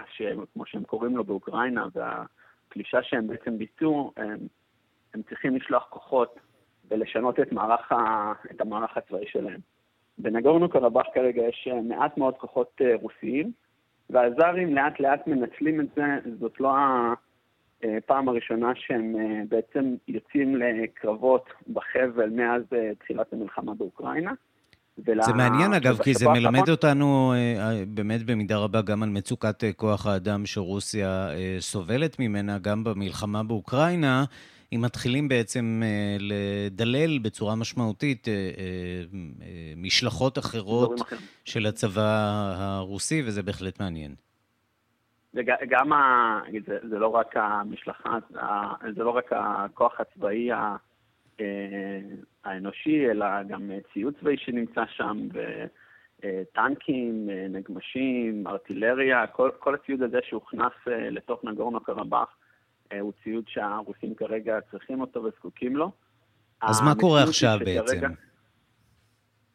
[0.52, 4.38] כמו שהם קוראים לו באוקראינה, והפלישה שהם בעצם ביצעו, הם,
[5.14, 6.38] הם צריכים לשלוח כוחות
[6.90, 9.60] ולשנות את, מערך ה, את המערך הצבאי שלהם.
[10.18, 13.52] בנגורנו קרבאח כרגע יש מעט מאוד כוחות רוסיים,
[14.10, 16.02] והזרים לאט לאט מנצלים את זה,
[16.40, 16.74] זאת לא
[17.82, 19.14] הפעם הראשונה שהם
[19.48, 22.62] בעצם יוצאים לקרבות בחבל מאז
[22.98, 24.32] תחילת המלחמה באוקראינה.
[24.96, 27.32] זה מעניין אגב, כי זה מלמד אותנו
[27.88, 34.24] באמת במידה רבה גם על מצוקת כוח האדם שרוסיה סובלת ממנה, גם במלחמה באוקראינה.
[34.72, 35.82] אם מתחילים בעצם
[36.18, 38.28] לדלל בצורה משמעותית
[39.76, 41.00] משלחות אחרות
[41.44, 44.14] של הצבא הרוסי, וזה בהחלט מעניין.
[45.34, 46.40] וגם, ה...
[46.66, 48.18] זה, זה לא רק המשלחה,
[48.96, 50.50] זה לא רק הכוח הצבאי
[52.44, 55.28] האנושי, אלא גם ציוד צבאי שנמצא שם,
[56.24, 62.28] וטנקים, נגמשים, ארטילריה, כל, כל הציוד הזה שהוכנס לתוך נגורנו קרבאח,
[63.00, 65.90] הוא ציוד שהרוסים כרגע צריכים אותו וזקוקים לו.
[66.62, 68.06] אז מה קורה עכשיו בעצם?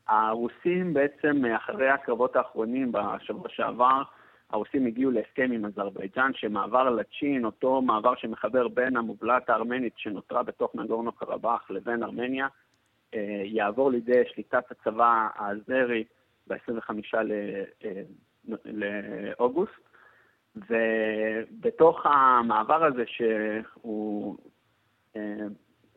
[0.08, 4.02] הרוסים בעצם, אחרי הקרבות האחרונים בשבוע שעבר,
[4.50, 10.76] הרוסים הגיעו להסכם עם אזרבייג'אן שמעבר לצ'ין, אותו מעבר שמחבר בין המובלעת הארמנית שנותרה בתוך
[10.76, 12.48] נגורנו קרבאח לבין ארמניה,
[13.44, 16.04] יעבור לידי שליטת הצבא האזרי
[16.48, 17.15] ב-25
[18.65, 19.90] לאוגוסט.
[20.55, 24.37] ובתוך המעבר הזה, שהוא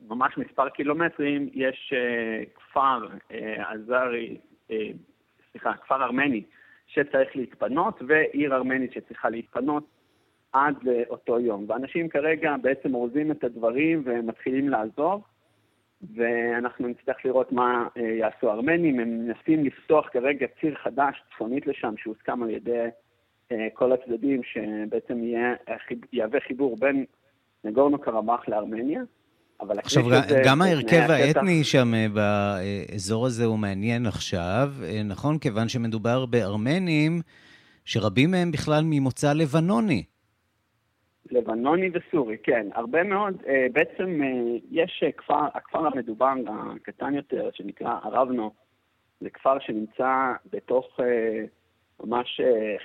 [0.08, 1.94] ממש מספר קילומטרים, יש
[2.54, 3.06] כפר
[3.58, 4.36] עזרי,
[5.50, 6.42] סליחה, כפר ארמני
[6.86, 9.84] שצריך להתפנות, ועיר ארמנית שצריכה להתפנות
[10.52, 11.64] עד לאותו יום.
[11.68, 15.22] ואנשים כרגע בעצם אורזים את הדברים ומתחילים לעזוב,
[16.14, 19.00] ואנחנו נצטרך לראות מה יעשו הארמנים.
[19.00, 22.86] הם מנסים לפתוח כרגע ציר חדש צפונית לשם, שהוסכם על ידי
[23.72, 25.22] כל הצדדים, שבעצם
[26.12, 27.04] יהווה חיבור בין
[27.64, 29.02] נגורנו קרבאח לארמניה.
[29.61, 30.02] עכשיו,
[30.44, 34.72] גם ההרכב האתני שם באזור הזה הוא מעניין עכשיו,
[35.04, 35.38] נכון?
[35.38, 37.20] כיוון שמדובר בארמנים,
[37.85, 40.04] שרבים מהם בכלל ממוצא לבנוני.
[41.30, 42.66] לבנוני וסורי, כן.
[42.74, 44.20] הרבה מאוד, בעצם
[44.70, 48.50] יש כפר, הכפר המדובר הקטן יותר, שנקרא ערבנו,
[49.20, 51.00] זה כפר שנמצא בתוך
[52.00, 52.40] ממש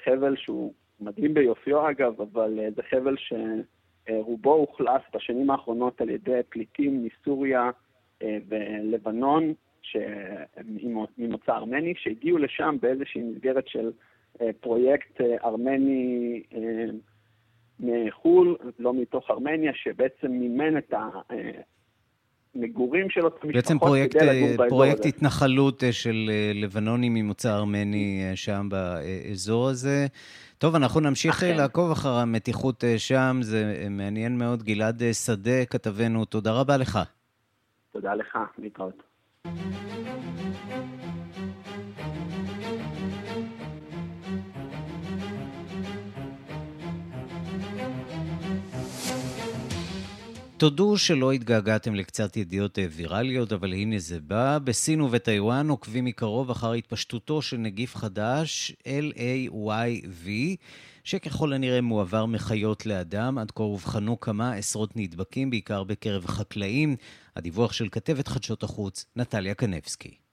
[0.05, 3.33] חבל שהוא מדהים ביופיו אגב, אבל זה חבל ש...
[4.09, 7.69] רובו אוכלס בשנים האחרונות על ידי פליטים מסוריה
[8.23, 9.53] ולבנון,
[11.17, 13.91] ממוצא ארמני, שהגיעו לשם באיזושהי מסגרת של
[14.59, 16.43] פרויקט ארמני
[17.79, 20.93] מחו"ל, לא מתוך ארמניה, שבעצם מימן את
[22.55, 25.09] המגורים של אותם משפחות פרויקט, כדי לגור באזור פרויקט הזה.
[25.09, 30.07] התנחלות של לבנונים ממוצא ארמני שם באזור הזה.
[30.57, 31.53] טוב, אנחנו נמשיך אחרי.
[31.57, 34.63] לעקוב אחר המתיחות שם, זה מעניין מאוד.
[34.63, 36.99] גלעד שדה, כתבנו, תודה רבה לך.
[37.91, 39.03] תודה לך, להתראות.
[50.59, 54.57] תודו שלא התגעגעתם לקצת ידיעות ויראליות, אבל הנה זה בא.
[54.63, 60.27] בסין ובטיוואן עוקבים מקרוב אחר התפשטותו של נגיף חדש, LAYV,
[61.03, 63.37] שככל הנראה מועבר מחיות לאדם.
[63.37, 66.95] עד כה אובחנו כמה עשרות נדבקים, בעיקר בקרב חקלאים.
[67.35, 70.28] הדיווח של כתבת חדשות החוץ, נטליה קנבסקי.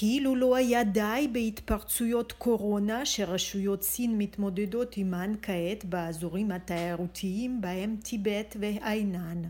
[0.00, 8.56] כאילו לא היה די בהתפרצויות קורונה שרשויות סין מתמודדות עימן כעת באזורים התיירותיים בהם טיבט
[8.60, 9.42] והאינן.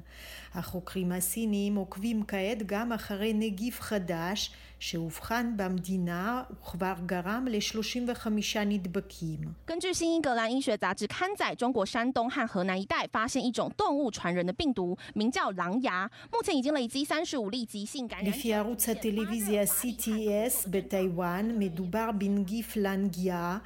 [0.54, 8.28] החוקרים הסינים עוקבים כעת גם אחרי נגיף חדש שאובחן במדינה וכבר גרם ל-35
[8.65, 9.56] נדבקים.
[9.65, 18.30] 根据新英格兰医学杂志刊载，中国山东和河南一带发现一种动物传人的病毒，名叫狼牙，目前已经累积三十五例急性感染。
[18.30, 23.58] לפי ערוץ הטלוויזיה CTS בטיוואן מדובר בנגיף לנגיה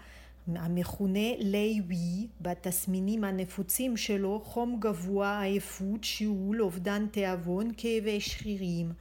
[0.48, 8.92] המכונה לייווי, בתסמינים הנפוצים שלו חום גבוה, עייפות, שיעול, אובדן תיאבון, כאבי שרירים.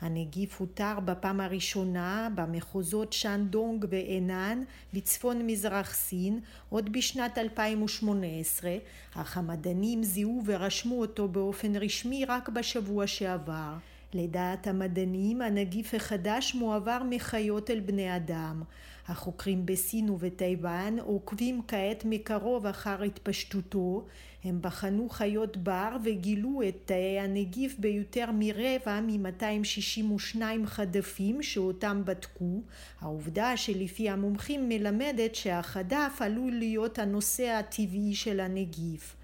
[0.00, 4.62] הנגיף הותר בפעם הראשונה במחוזות שאנדונג ואנן
[4.92, 8.76] בצפון מזרח סין עוד בשנת 2018,
[9.14, 13.72] אך המדענים זיהו ורשמו אותו באופן רשמי רק בשבוע שעבר.
[14.14, 18.62] לדעת המדענים הנגיף החדש מועבר מחיות אל בני אדם.
[19.08, 24.04] החוקרים בסין ובטיוואן עוקבים כעת מקרוב אחר התפשטותו.
[24.44, 32.60] הם בחנו חיות בר וגילו את תאי הנגיף ביותר מרבע מ-262 חדפים שאותם בדקו.
[33.00, 39.16] העובדה שלפי המומחים מלמדת שהחדף עלול להיות הנושא הטבעי של הנגיף.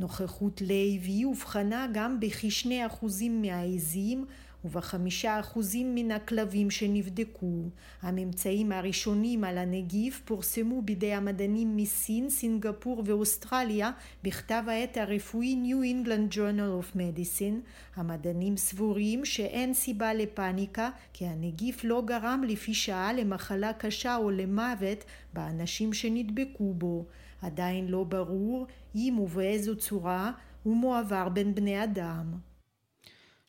[0.00, 4.26] נוכחות לוי אובחנה גם בכשני אחוזים מהעזים
[4.64, 7.62] ובחמישה אחוזים מן הכלבים שנבדקו.
[8.02, 13.90] הממצאים הראשונים על הנגיף פורסמו בידי המדענים מסין, סינגפור ואוסטרליה
[14.22, 17.60] בכתב העת הרפואי New England Journal of Medicine.
[17.96, 25.04] המדענים סבורים שאין סיבה לפאניקה כי הנגיף לא גרם לפי שעה למחלה קשה או למוות
[25.32, 27.04] באנשים שנדבקו בו.
[27.42, 32.24] עדיין לא ברור אם ובאיזו צורה הוא מועבר בין בני אדם.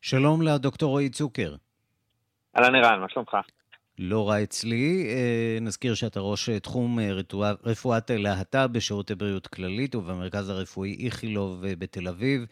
[0.00, 1.54] שלום לדוקטור רועי צוקר.
[2.56, 3.36] אהלן ערן, מה שלומך?
[3.98, 5.06] לא רע אצלי.
[5.60, 6.98] נזכיר שאתה ראש תחום
[7.64, 12.46] רפואת להט"ב בשירותי בריאות כללית ובמרכז הרפואי איכילוב בתל אביב,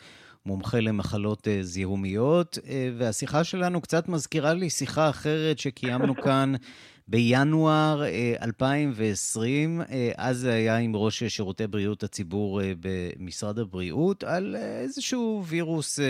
[0.46, 2.59] מומחה למחלות זיהומיות,
[2.99, 6.53] והשיחה שלנו קצת מזכירה לי שיחה אחרת שקיימנו כאן
[7.09, 8.03] בינואר
[8.42, 9.81] 2020,
[10.16, 16.01] אז זה היה עם ראש שירותי בריאות הציבור במשרד הבריאות, על איזשהו וירוס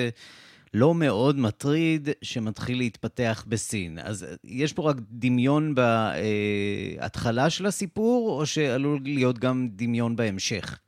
[0.74, 3.98] לא מאוד מטריד שמתחיל להתפתח בסין.
[3.98, 10.78] אז יש פה רק דמיון בהתחלה של הסיפור, או שעלול להיות גם דמיון בהמשך?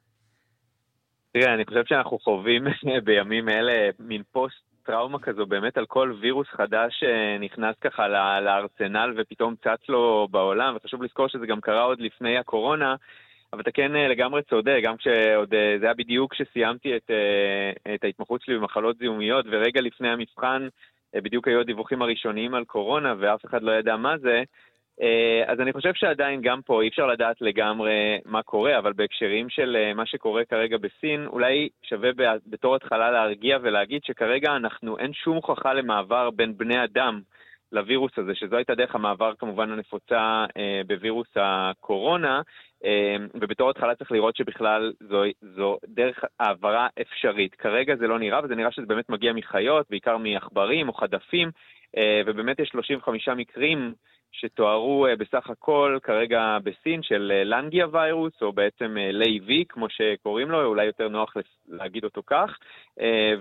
[1.33, 2.65] תראה, אני חושב שאנחנו חווים
[3.05, 8.09] בימים אלה מין פוסט טראומה כזו באמת על כל וירוס חדש שנכנס ככה
[8.41, 12.95] לארסנל ופתאום צץ לו בעולם, וחשוב לזכור שזה גם קרה עוד לפני הקורונה,
[13.53, 17.11] אבל אתה כן לגמרי צודק, גם כשעוד, זה היה בדיוק כשסיימתי את,
[17.95, 20.69] את ההתמחות שלי במחלות זיהומיות, ורגע לפני המבחן
[21.15, 24.43] בדיוק היו הדיווחים הראשוניים על קורונה, ואף אחד לא ידע מה זה,
[25.47, 29.93] אז אני חושב שעדיין גם פה אי אפשר לדעת לגמרי מה קורה, אבל בהקשרים של
[29.95, 32.11] מה שקורה כרגע בסין, אולי שווה
[32.47, 37.21] בתור התחלה להרגיע ולהגיד שכרגע אנחנו, אין שום הוכחה למעבר בין בני אדם
[37.73, 40.45] לווירוס הזה, שזו הייתה דרך המעבר כמובן הנפוצה
[40.87, 42.41] בווירוס הקורונה,
[43.35, 47.55] ובתור התחלה צריך לראות שבכלל זו, זו דרך העברה אפשרית.
[47.55, 51.51] כרגע זה לא נראה, וזה נראה שזה באמת מגיע מחיות, בעיקר מעכברים או חדפים,
[52.27, 53.93] ובאמת יש 35 מקרים
[54.33, 60.85] שתוארו בסך הכל כרגע בסין של Langya virus, או בעצם LayV, כמו שקוראים לו, אולי
[60.85, 61.35] יותר נוח
[61.69, 62.59] להגיד אותו כך,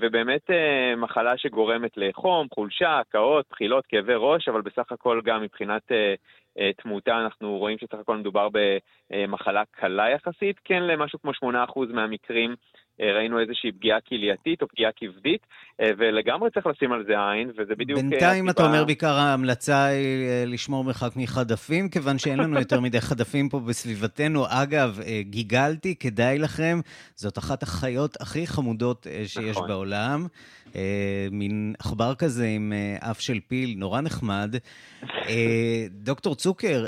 [0.02, 0.50] ובאמת
[0.98, 5.92] מחלה שגורמת לחום, חולשה, הקאות, בחילות, כאבי ראש, אבל בסך הכל גם מבחינת
[6.78, 12.56] תמותה אנחנו רואים שסך הכל מדובר במחלה קלה יחסית, כן למשהו כמו 8% מהמקרים
[13.00, 15.42] ראינו איזושהי פגיעה כלייתית או פגיעה כבדית,
[15.98, 18.00] ולגמרי צריך לשים על זה עין, וזה בדיוק...
[18.00, 23.50] בינתיים אתה אומר בעיקר ההמלצה היא לשמור מרחק מחדפים, כיוון שאין לנו יותר מדי חדפים
[23.50, 24.46] פה בסביבתנו.
[24.50, 26.80] אגב, גיגלתי, כדאי לכם,
[27.16, 29.68] זאת אחת החיות הכי חמודות שיש נכון.
[29.68, 30.28] בעולם.
[31.32, 34.56] מין עכבר כזה עם אף של פיל, נורא נחמד.
[35.92, 36.86] דוקטור צוקר,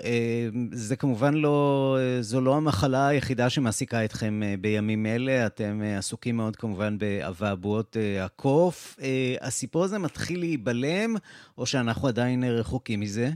[0.71, 6.97] זה כמובן לא, זו לא המחלה היחידה שמעסיקה אתכם בימים אלה, אתם עסוקים מאוד כמובן
[6.97, 8.95] באבעבועות הקוף.
[9.41, 11.15] הסיפור הזה מתחיל להיבלם,
[11.57, 13.27] או שאנחנו עדיין רחוקים מזה?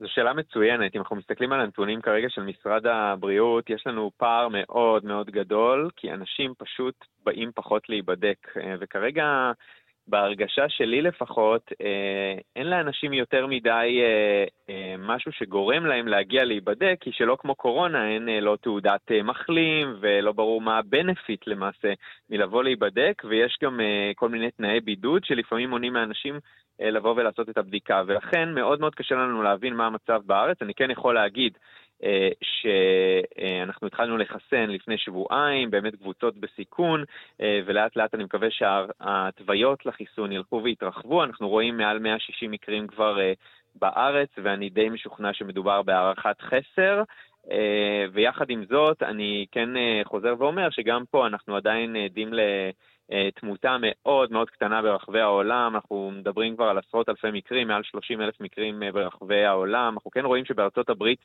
[0.00, 0.94] זו שאלה מצוינת.
[0.94, 5.90] אם אנחנו מסתכלים על הנתונים כרגע של משרד הבריאות, יש לנו פער מאוד מאוד גדול,
[5.96, 8.38] כי אנשים פשוט באים פחות להיבדק.
[8.80, 9.24] וכרגע
[10.08, 16.96] בהרגשה שלי לפחות, אה, אין לאנשים יותר מדי אה, אה, משהו שגורם להם להגיע להיבדק,
[17.00, 21.92] כי שלא כמו קורונה, אין לא תעודת מחלים ולא ברור מה הבנפיט למעשה
[22.30, 23.80] מלבוא להיבדק, ויש גם
[24.14, 26.40] כל מיני תנאי בידוד שלפעמים מונעים מאנשים
[26.80, 30.62] לבוא ולעשות את הבדיקה, ולכן מאוד מאוד קשה לנו להבין מה המצב בארץ.
[30.62, 31.58] אני כן יכול להגיד
[32.42, 37.04] שאנחנו התחלנו לחסן לפני שבועיים, באמת קבוצות בסיכון,
[37.40, 41.24] אה, ולאט לאט אני מקווה שההתוויות לחיסון ילכו ויתרחבו.
[41.24, 43.32] אנחנו רואים מעל 160 מקרים כבר אה,
[43.74, 47.02] בארץ, ואני די משוכנע שמדובר בהערכת חסר.
[48.12, 49.68] ויחד עם זאת, אני כן
[50.04, 52.40] חוזר ואומר שגם פה אנחנו עדיין עדים ל...
[53.34, 58.20] תמותה מאוד מאוד קטנה ברחבי העולם, אנחנו מדברים כבר על עשרות אלפי מקרים, מעל 30
[58.20, 59.94] אלף מקרים ברחבי העולם.
[59.94, 61.18] אנחנו כן רואים שבארצות הברית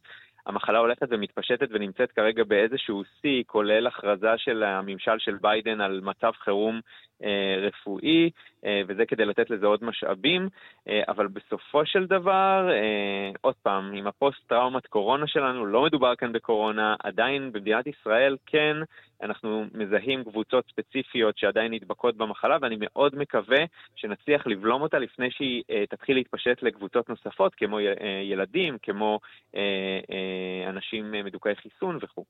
[0.45, 6.31] המחלה הולכת ומתפשטת ונמצאת כרגע באיזשהו שיא, כולל הכרזה של הממשל של ביידן על מצב
[6.39, 6.81] חירום
[7.23, 8.52] אה, רפואי, אה,
[8.87, 10.49] וזה כדי לתת לזה עוד משאבים,
[10.87, 16.31] אה, אבל בסופו של דבר, אה, עוד פעם, עם הפוסט-טראומת קורונה שלנו, לא מדובר כאן
[16.31, 18.77] בקורונה, עדיין במדינת ישראל כן,
[19.23, 25.63] אנחנו מזהים קבוצות ספציפיות שעדיין נדבקות במחלה, ואני מאוד מקווה שנצליח לבלום אותה לפני שהיא
[25.69, 29.19] אה, תתחיל להתפשט לקבוצות נוספות, כמו אה, ילדים, כמו
[29.55, 32.25] אה, אה, אנשים מדוכאי חיסון וכו'.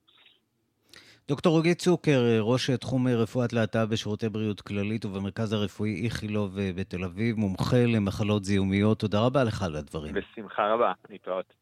[1.27, 7.35] דוקטור רוגי צוקר, ראש תחום רפואת להט"ב בשירותי בריאות כללית ובמרכז הרפואי איכילוב בתל אביב,
[7.35, 10.13] מומחה למחלות זיהומיות, תודה רבה לך על הדברים.
[10.13, 11.53] בשמחה רבה, להתראות.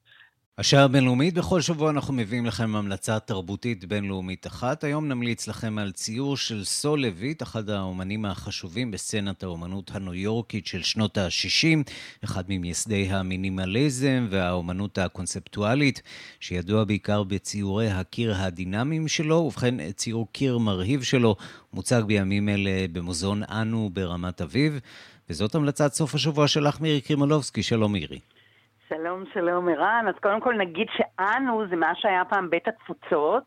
[0.62, 4.84] השעה הבינלאומית, בכל שבוע אנחנו מביאים לכם המלצה תרבותית בינלאומית אחת.
[4.84, 10.68] היום נמליץ לכם על ציור של סול לויט, אחד האומנים החשובים בסצנת האומנות הניו יורקית
[10.68, 11.91] של שנות ה-60,
[12.24, 16.01] אחד ממייסדי המינימליזם והאומנות הקונספטואלית,
[16.39, 21.36] שידוע בעיקר בציורי הקיר הדינמיים שלו, ובכן ציור קיר מרהיב שלו
[21.74, 24.80] מוצג בימים אלה במוזיאון אנו ברמת אביב,
[25.30, 27.64] וזאת המלצת סוף השבוע שלך מירי קרימולובסקי.
[27.64, 28.20] שלום מירי.
[28.94, 30.06] שלום, שלום ערן.
[30.08, 33.44] אז קודם כל נגיד שאנו זה מה שהיה פעם בית התפוצות,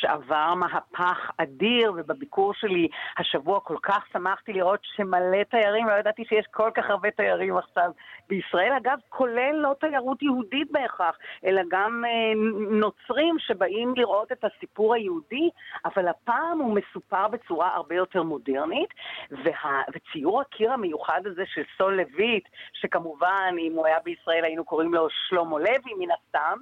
[0.00, 2.88] שעבר מהפך אדיר, ובביקור שלי
[3.18, 7.90] השבוע כל כך שמחתי לראות שמלא תיירים, לא ידעתי שיש כל כך הרבה תיירים עכשיו
[8.28, 8.72] בישראל.
[8.76, 12.32] אגב, כולל לא תיירות יהודית בהכרח, אלא גם אה,
[12.70, 15.50] נוצרים שבאים לראות את הסיפור היהודי,
[15.84, 18.88] אבל הפעם הוא מסופר בצורה הרבה יותר מודרנית,
[19.30, 24.94] וה, וציור הקיר המיוחד הזה של סול לויט, שכמובן, אם הוא היה בישראל היינו קוראים
[24.94, 26.58] לו שלמה לוי מן הסתם,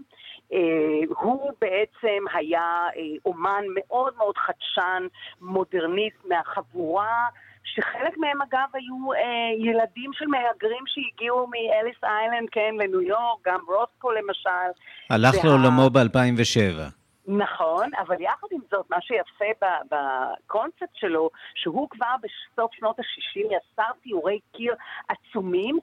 [0.53, 5.07] אה, הוא בעצם היה אה, אומן מאוד מאוד חדשן,
[5.41, 7.27] מודרניסט מהחבורה.
[7.64, 13.61] שחלק מהם אגב היו אה, ילדים של מהגרים שהגיעו מאליס איילנד, כן, לניו יורק, גם
[13.68, 14.71] רוסקו למשל.
[15.11, 15.45] הלך וה...
[15.45, 17.01] לעולמו ב-2007.
[17.27, 23.91] נכון, אבל יחד עם זאת, מה שיפה בקונספט שלו, שהוא כבר בסוף שנות ה-60 יצר
[24.03, 24.75] תיאורי קיר
[25.09, 25.79] עצומים,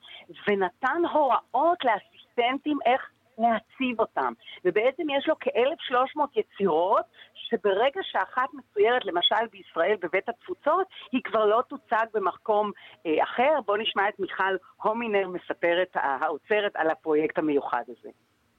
[0.47, 3.01] ונתן הוראות לאסיסטנטים איך
[3.37, 4.33] להציב אותם.
[4.65, 11.61] ובעצם יש לו כ-1,300 יצירות, שברגע שאחת מצוירת, למשל בישראל בבית התפוצות, היא כבר לא
[11.69, 12.71] תוצג במקום
[13.05, 13.59] אה, אחר.
[13.65, 18.09] בואו נשמע את מיכל הומינר מספרת, האוצרת, על הפרויקט המיוחד הזה.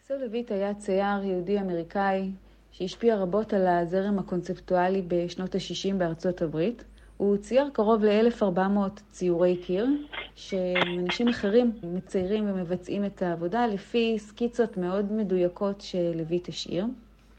[0.01, 2.31] סול לויט היה צייר יהודי אמריקאי
[2.73, 6.85] שהשפיע רבות על הזרם הקונספטואלי בשנות ה-60 בארצות הברית.
[7.19, 9.87] הוא צייר קרוב ל-1,400 ציורי קיר,
[10.35, 16.85] שאנשים אחרים מציירים ומבצעים את העבודה לפי סקיצות מאוד מדויקות שלויט השאיר.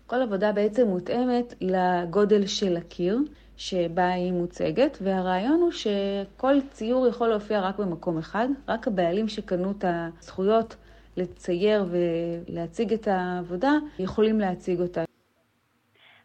[0.08, 3.18] כל עבודה בעצם מותאמת לגודל של הקיר
[3.58, 9.72] שבה היא מוצגת, והרעיון הוא שכל ציור יכול להופיע רק במקום אחד, רק הבעלים שקנו
[9.72, 10.76] את הזכויות
[11.18, 15.04] לצייר ולהציג את העבודה יכולים להציג אותה.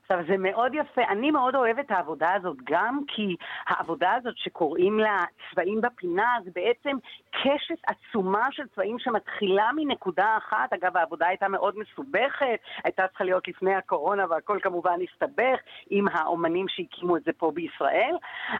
[0.05, 1.02] עכשיו, זה מאוד יפה.
[1.09, 3.36] אני מאוד אוהבת את העבודה הזאת, גם כי
[3.66, 6.96] העבודה הזאת שקוראים לה צבעים בפינה, זה בעצם
[7.30, 10.72] קשת עצומה של צבעים שמתחילה מנקודה אחת.
[10.72, 15.59] אגב, העבודה הייתה מאוד מסובכת, הייתה צריכה להיות לפני הקורונה, והכל כמובן הסתבך
[15.90, 18.16] עם האומנים שהקימו את זה פה בישראל.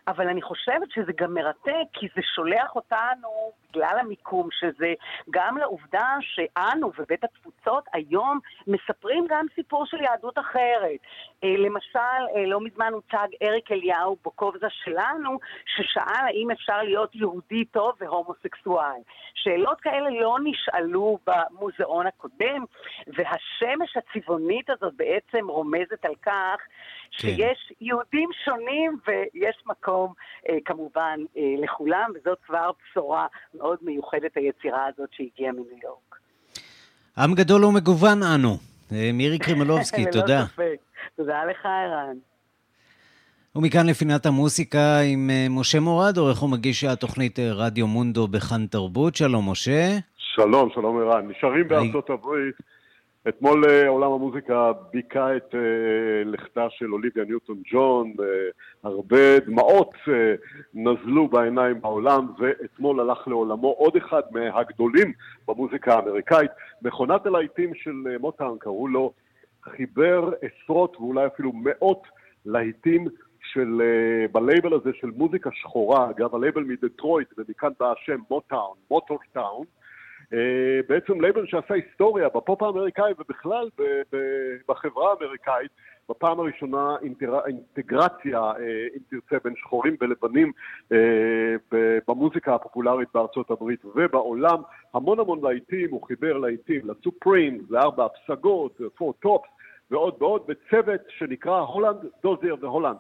[0.09, 4.95] אבל אני חושבת שזה גם מרתק, כי זה שולח אותנו, בגלל המיקום שזה,
[5.31, 11.01] גם לעובדה שאנו ובית התפוצות היום מספרים גם סיפור של יהדות אחרת.
[11.45, 17.65] אה, למשל, אה, לא מזמן הוצג אריק אליהו בוקובזה שלנו, ששאל האם אפשר להיות יהודי
[17.65, 19.01] טוב והומוסקסואל.
[19.35, 22.65] שאלות כאלה לא נשאלו במוזיאון הקודם,
[23.07, 27.09] והשמש הצבעונית הזאת בעצם רומזת על כך כן.
[27.11, 30.13] שיש יהודים שונים ויש מקום
[30.49, 31.21] אה, כמובן
[31.63, 36.19] לכולם, וזאת כבר בשורה מאוד מיוחדת היצירה הזאת שהגיעה מניו יורק.
[37.19, 38.74] עם גדול ומגוון אנו.
[38.93, 40.45] מירי קרימלובסקי, תודה.
[41.17, 42.17] תודה לך, ערן.
[43.57, 49.15] ומכאן לפינת המוסיקה עם אה, משה מורד, עורך ומגיש התוכנית אה, רדיו מונדו בכאן תרבות.
[49.17, 49.99] שלום, משה.
[50.17, 51.29] שלום, שלום ערן.
[51.29, 52.55] נשארים בארצות הברית.
[53.29, 55.55] אתמול אה, עולם המוזיקה ביכה את
[56.25, 58.13] לכתה של אוליביה ניוטון ג'ון,
[58.83, 59.95] הרבה דמעות
[60.75, 65.13] נזלו בעיניים בעולם, ואתמול הלך לעולמו עוד אחד מהגדולים
[65.49, 66.51] במוזיקה האמריקאית.
[66.83, 69.13] מכונת הלהיטים של מוטאן, קראו לו,
[69.63, 72.03] חיבר עשרות ואולי אפילו מאות
[72.47, 73.09] להיטים
[73.53, 73.83] של,
[74.33, 79.65] בלייבל הזה של מוזיקה שחורה, אגב הלייבל מדטרויט ומכאן בא השם מוטאון, מוטורטאון,
[80.89, 83.69] בעצם לייבל שעשה היסטוריה בפופ האמריקאי ובכלל
[84.69, 85.71] בחברה האמריקאית,
[86.09, 86.97] בפעם הראשונה.
[87.47, 88.59] אינטגרציה, uh,
[88.97, 90.53] אם תרצה, בין שחורים ולבנים
[90.93, 90.97] uh,
[92.09, 94.63] במוזיקה הפופולרית בארצות הברית ובעולם,
[94.95, 99.49] המון המון להיטים, הוא חיבר להיטים לסופרימס, לארבע הפסגות, Four Tops
[99.91, 102.97] ועוד ועוד, בצוות שנקרא הולנד, דוזייר והולנד.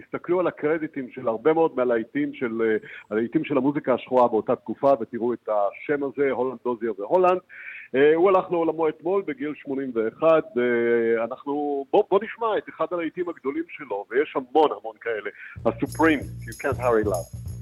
[0.00, 2.78] תסתכלו על הקרדיטים של הרבה מאוד מהלהיטים של,
[3.12, 7.40] אה, של המוזיקה השחורה באותה תקופה ותראו את השם הזה, הולנד דוזייר והולנד.
[7.94, 13.28] אה, הוא הלך לעולמו אתמול בגיל 81, אה, אנחנו, בוא, בוא נשמע את אחד הלהיטים
[13.28, 15.30] הגדולים שלו, ויש המון המון כאלה,
[15.66, 17.55] הסופרים, You Can't Hurry Love.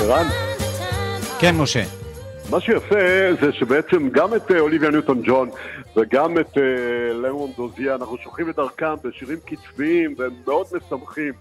[0.00, 0.26] ערן?
[1.40, 1.82] כן, משה.
[2.50, 2.96] מה שיפה
[3.40, 5.50] זה שבעצם גם את אה, אוליביה ניוטון ג'ון
[5.96, 11.32] וגם את אה, למון דוזיה אנחנו שוכחים את דרכם בשירים קצביים והם מאוד משמחים.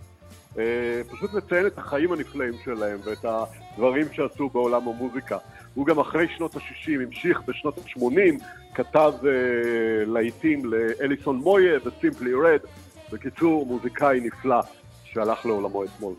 [0.58, 5.38] אה, פשוט מציין את החיים הנפלאים שלהם ואת הדברים שעשו בעולם המוזיקה.
[5.74, 8.44] הוא גם אחרי שנות ה-60 המשיך בשנות ה-80,
[8.74, 9.14] כתב
[10.08, 12.60] להיטים לאליסון מויה וסימפלי רד.
[13.12, 14.62] בקיצור, מוזיקאי נפלא
[15.04, 16.14] שהלך לעולמו אתמול.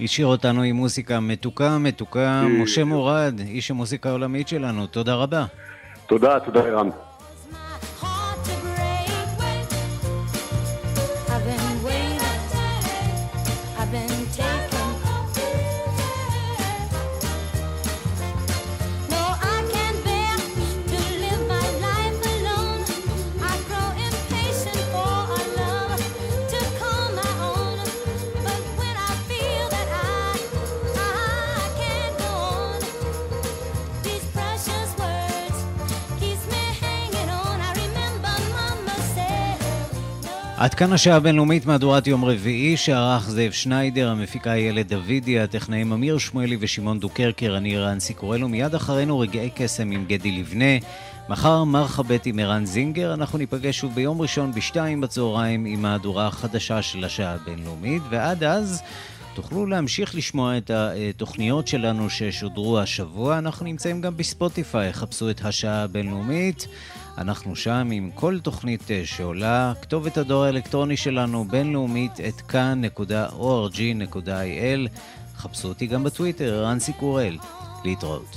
[0.00, 2.42] השאיר אותנו עם מוזיקה מתוקה, מתוקה.
[2.48, 5.44] משה מורד, איש המוזיקה העולמית שלנו, תודה רבה.
[6.06, 6.88] תודה, תודה ערן.
[40.62, 46.18] עד כאן השעה הבינלאומית מהדורת יום רביעי, שערך זאב שניידר, המפיקה איילת דוידי, הטכנאים אמיר
[46.18, 50.86] שמואלי ושמעון דוקרקר, אני רנסי קורלו, מיד אחרינו רגעי קסם עם גדי לבנה.
[51.28, 56.82] מחר מרחבת עם ערן זינגר, אנחנו ניפגש שוב ביום ראשון בשתיים בצהריים עם מהדורה החדשה
[56.82, 58.82] של השעה הבינלאומית, ועד אז
[59.34, 63.38] תוכלו להמשיך לשמוע את התוכניות שלנו ששודרו השבוע.
[63.38, 66.66] אנחנו נמצאים גם בספוטיפיי, חפשו את השעה הבינלאומית.
[67.18, 69.72] אנחנו שם עם כל תוכנית אה, שעולה.
[69.82, 73.28] כתובת הדואר האלקטרוני שלנו, בינלאומית, את כאן.org.il.
[75.36, 77.38] חפשו אותי גם בטוויטר, רנסי קורל.
[77.84, 78.36] להתראות.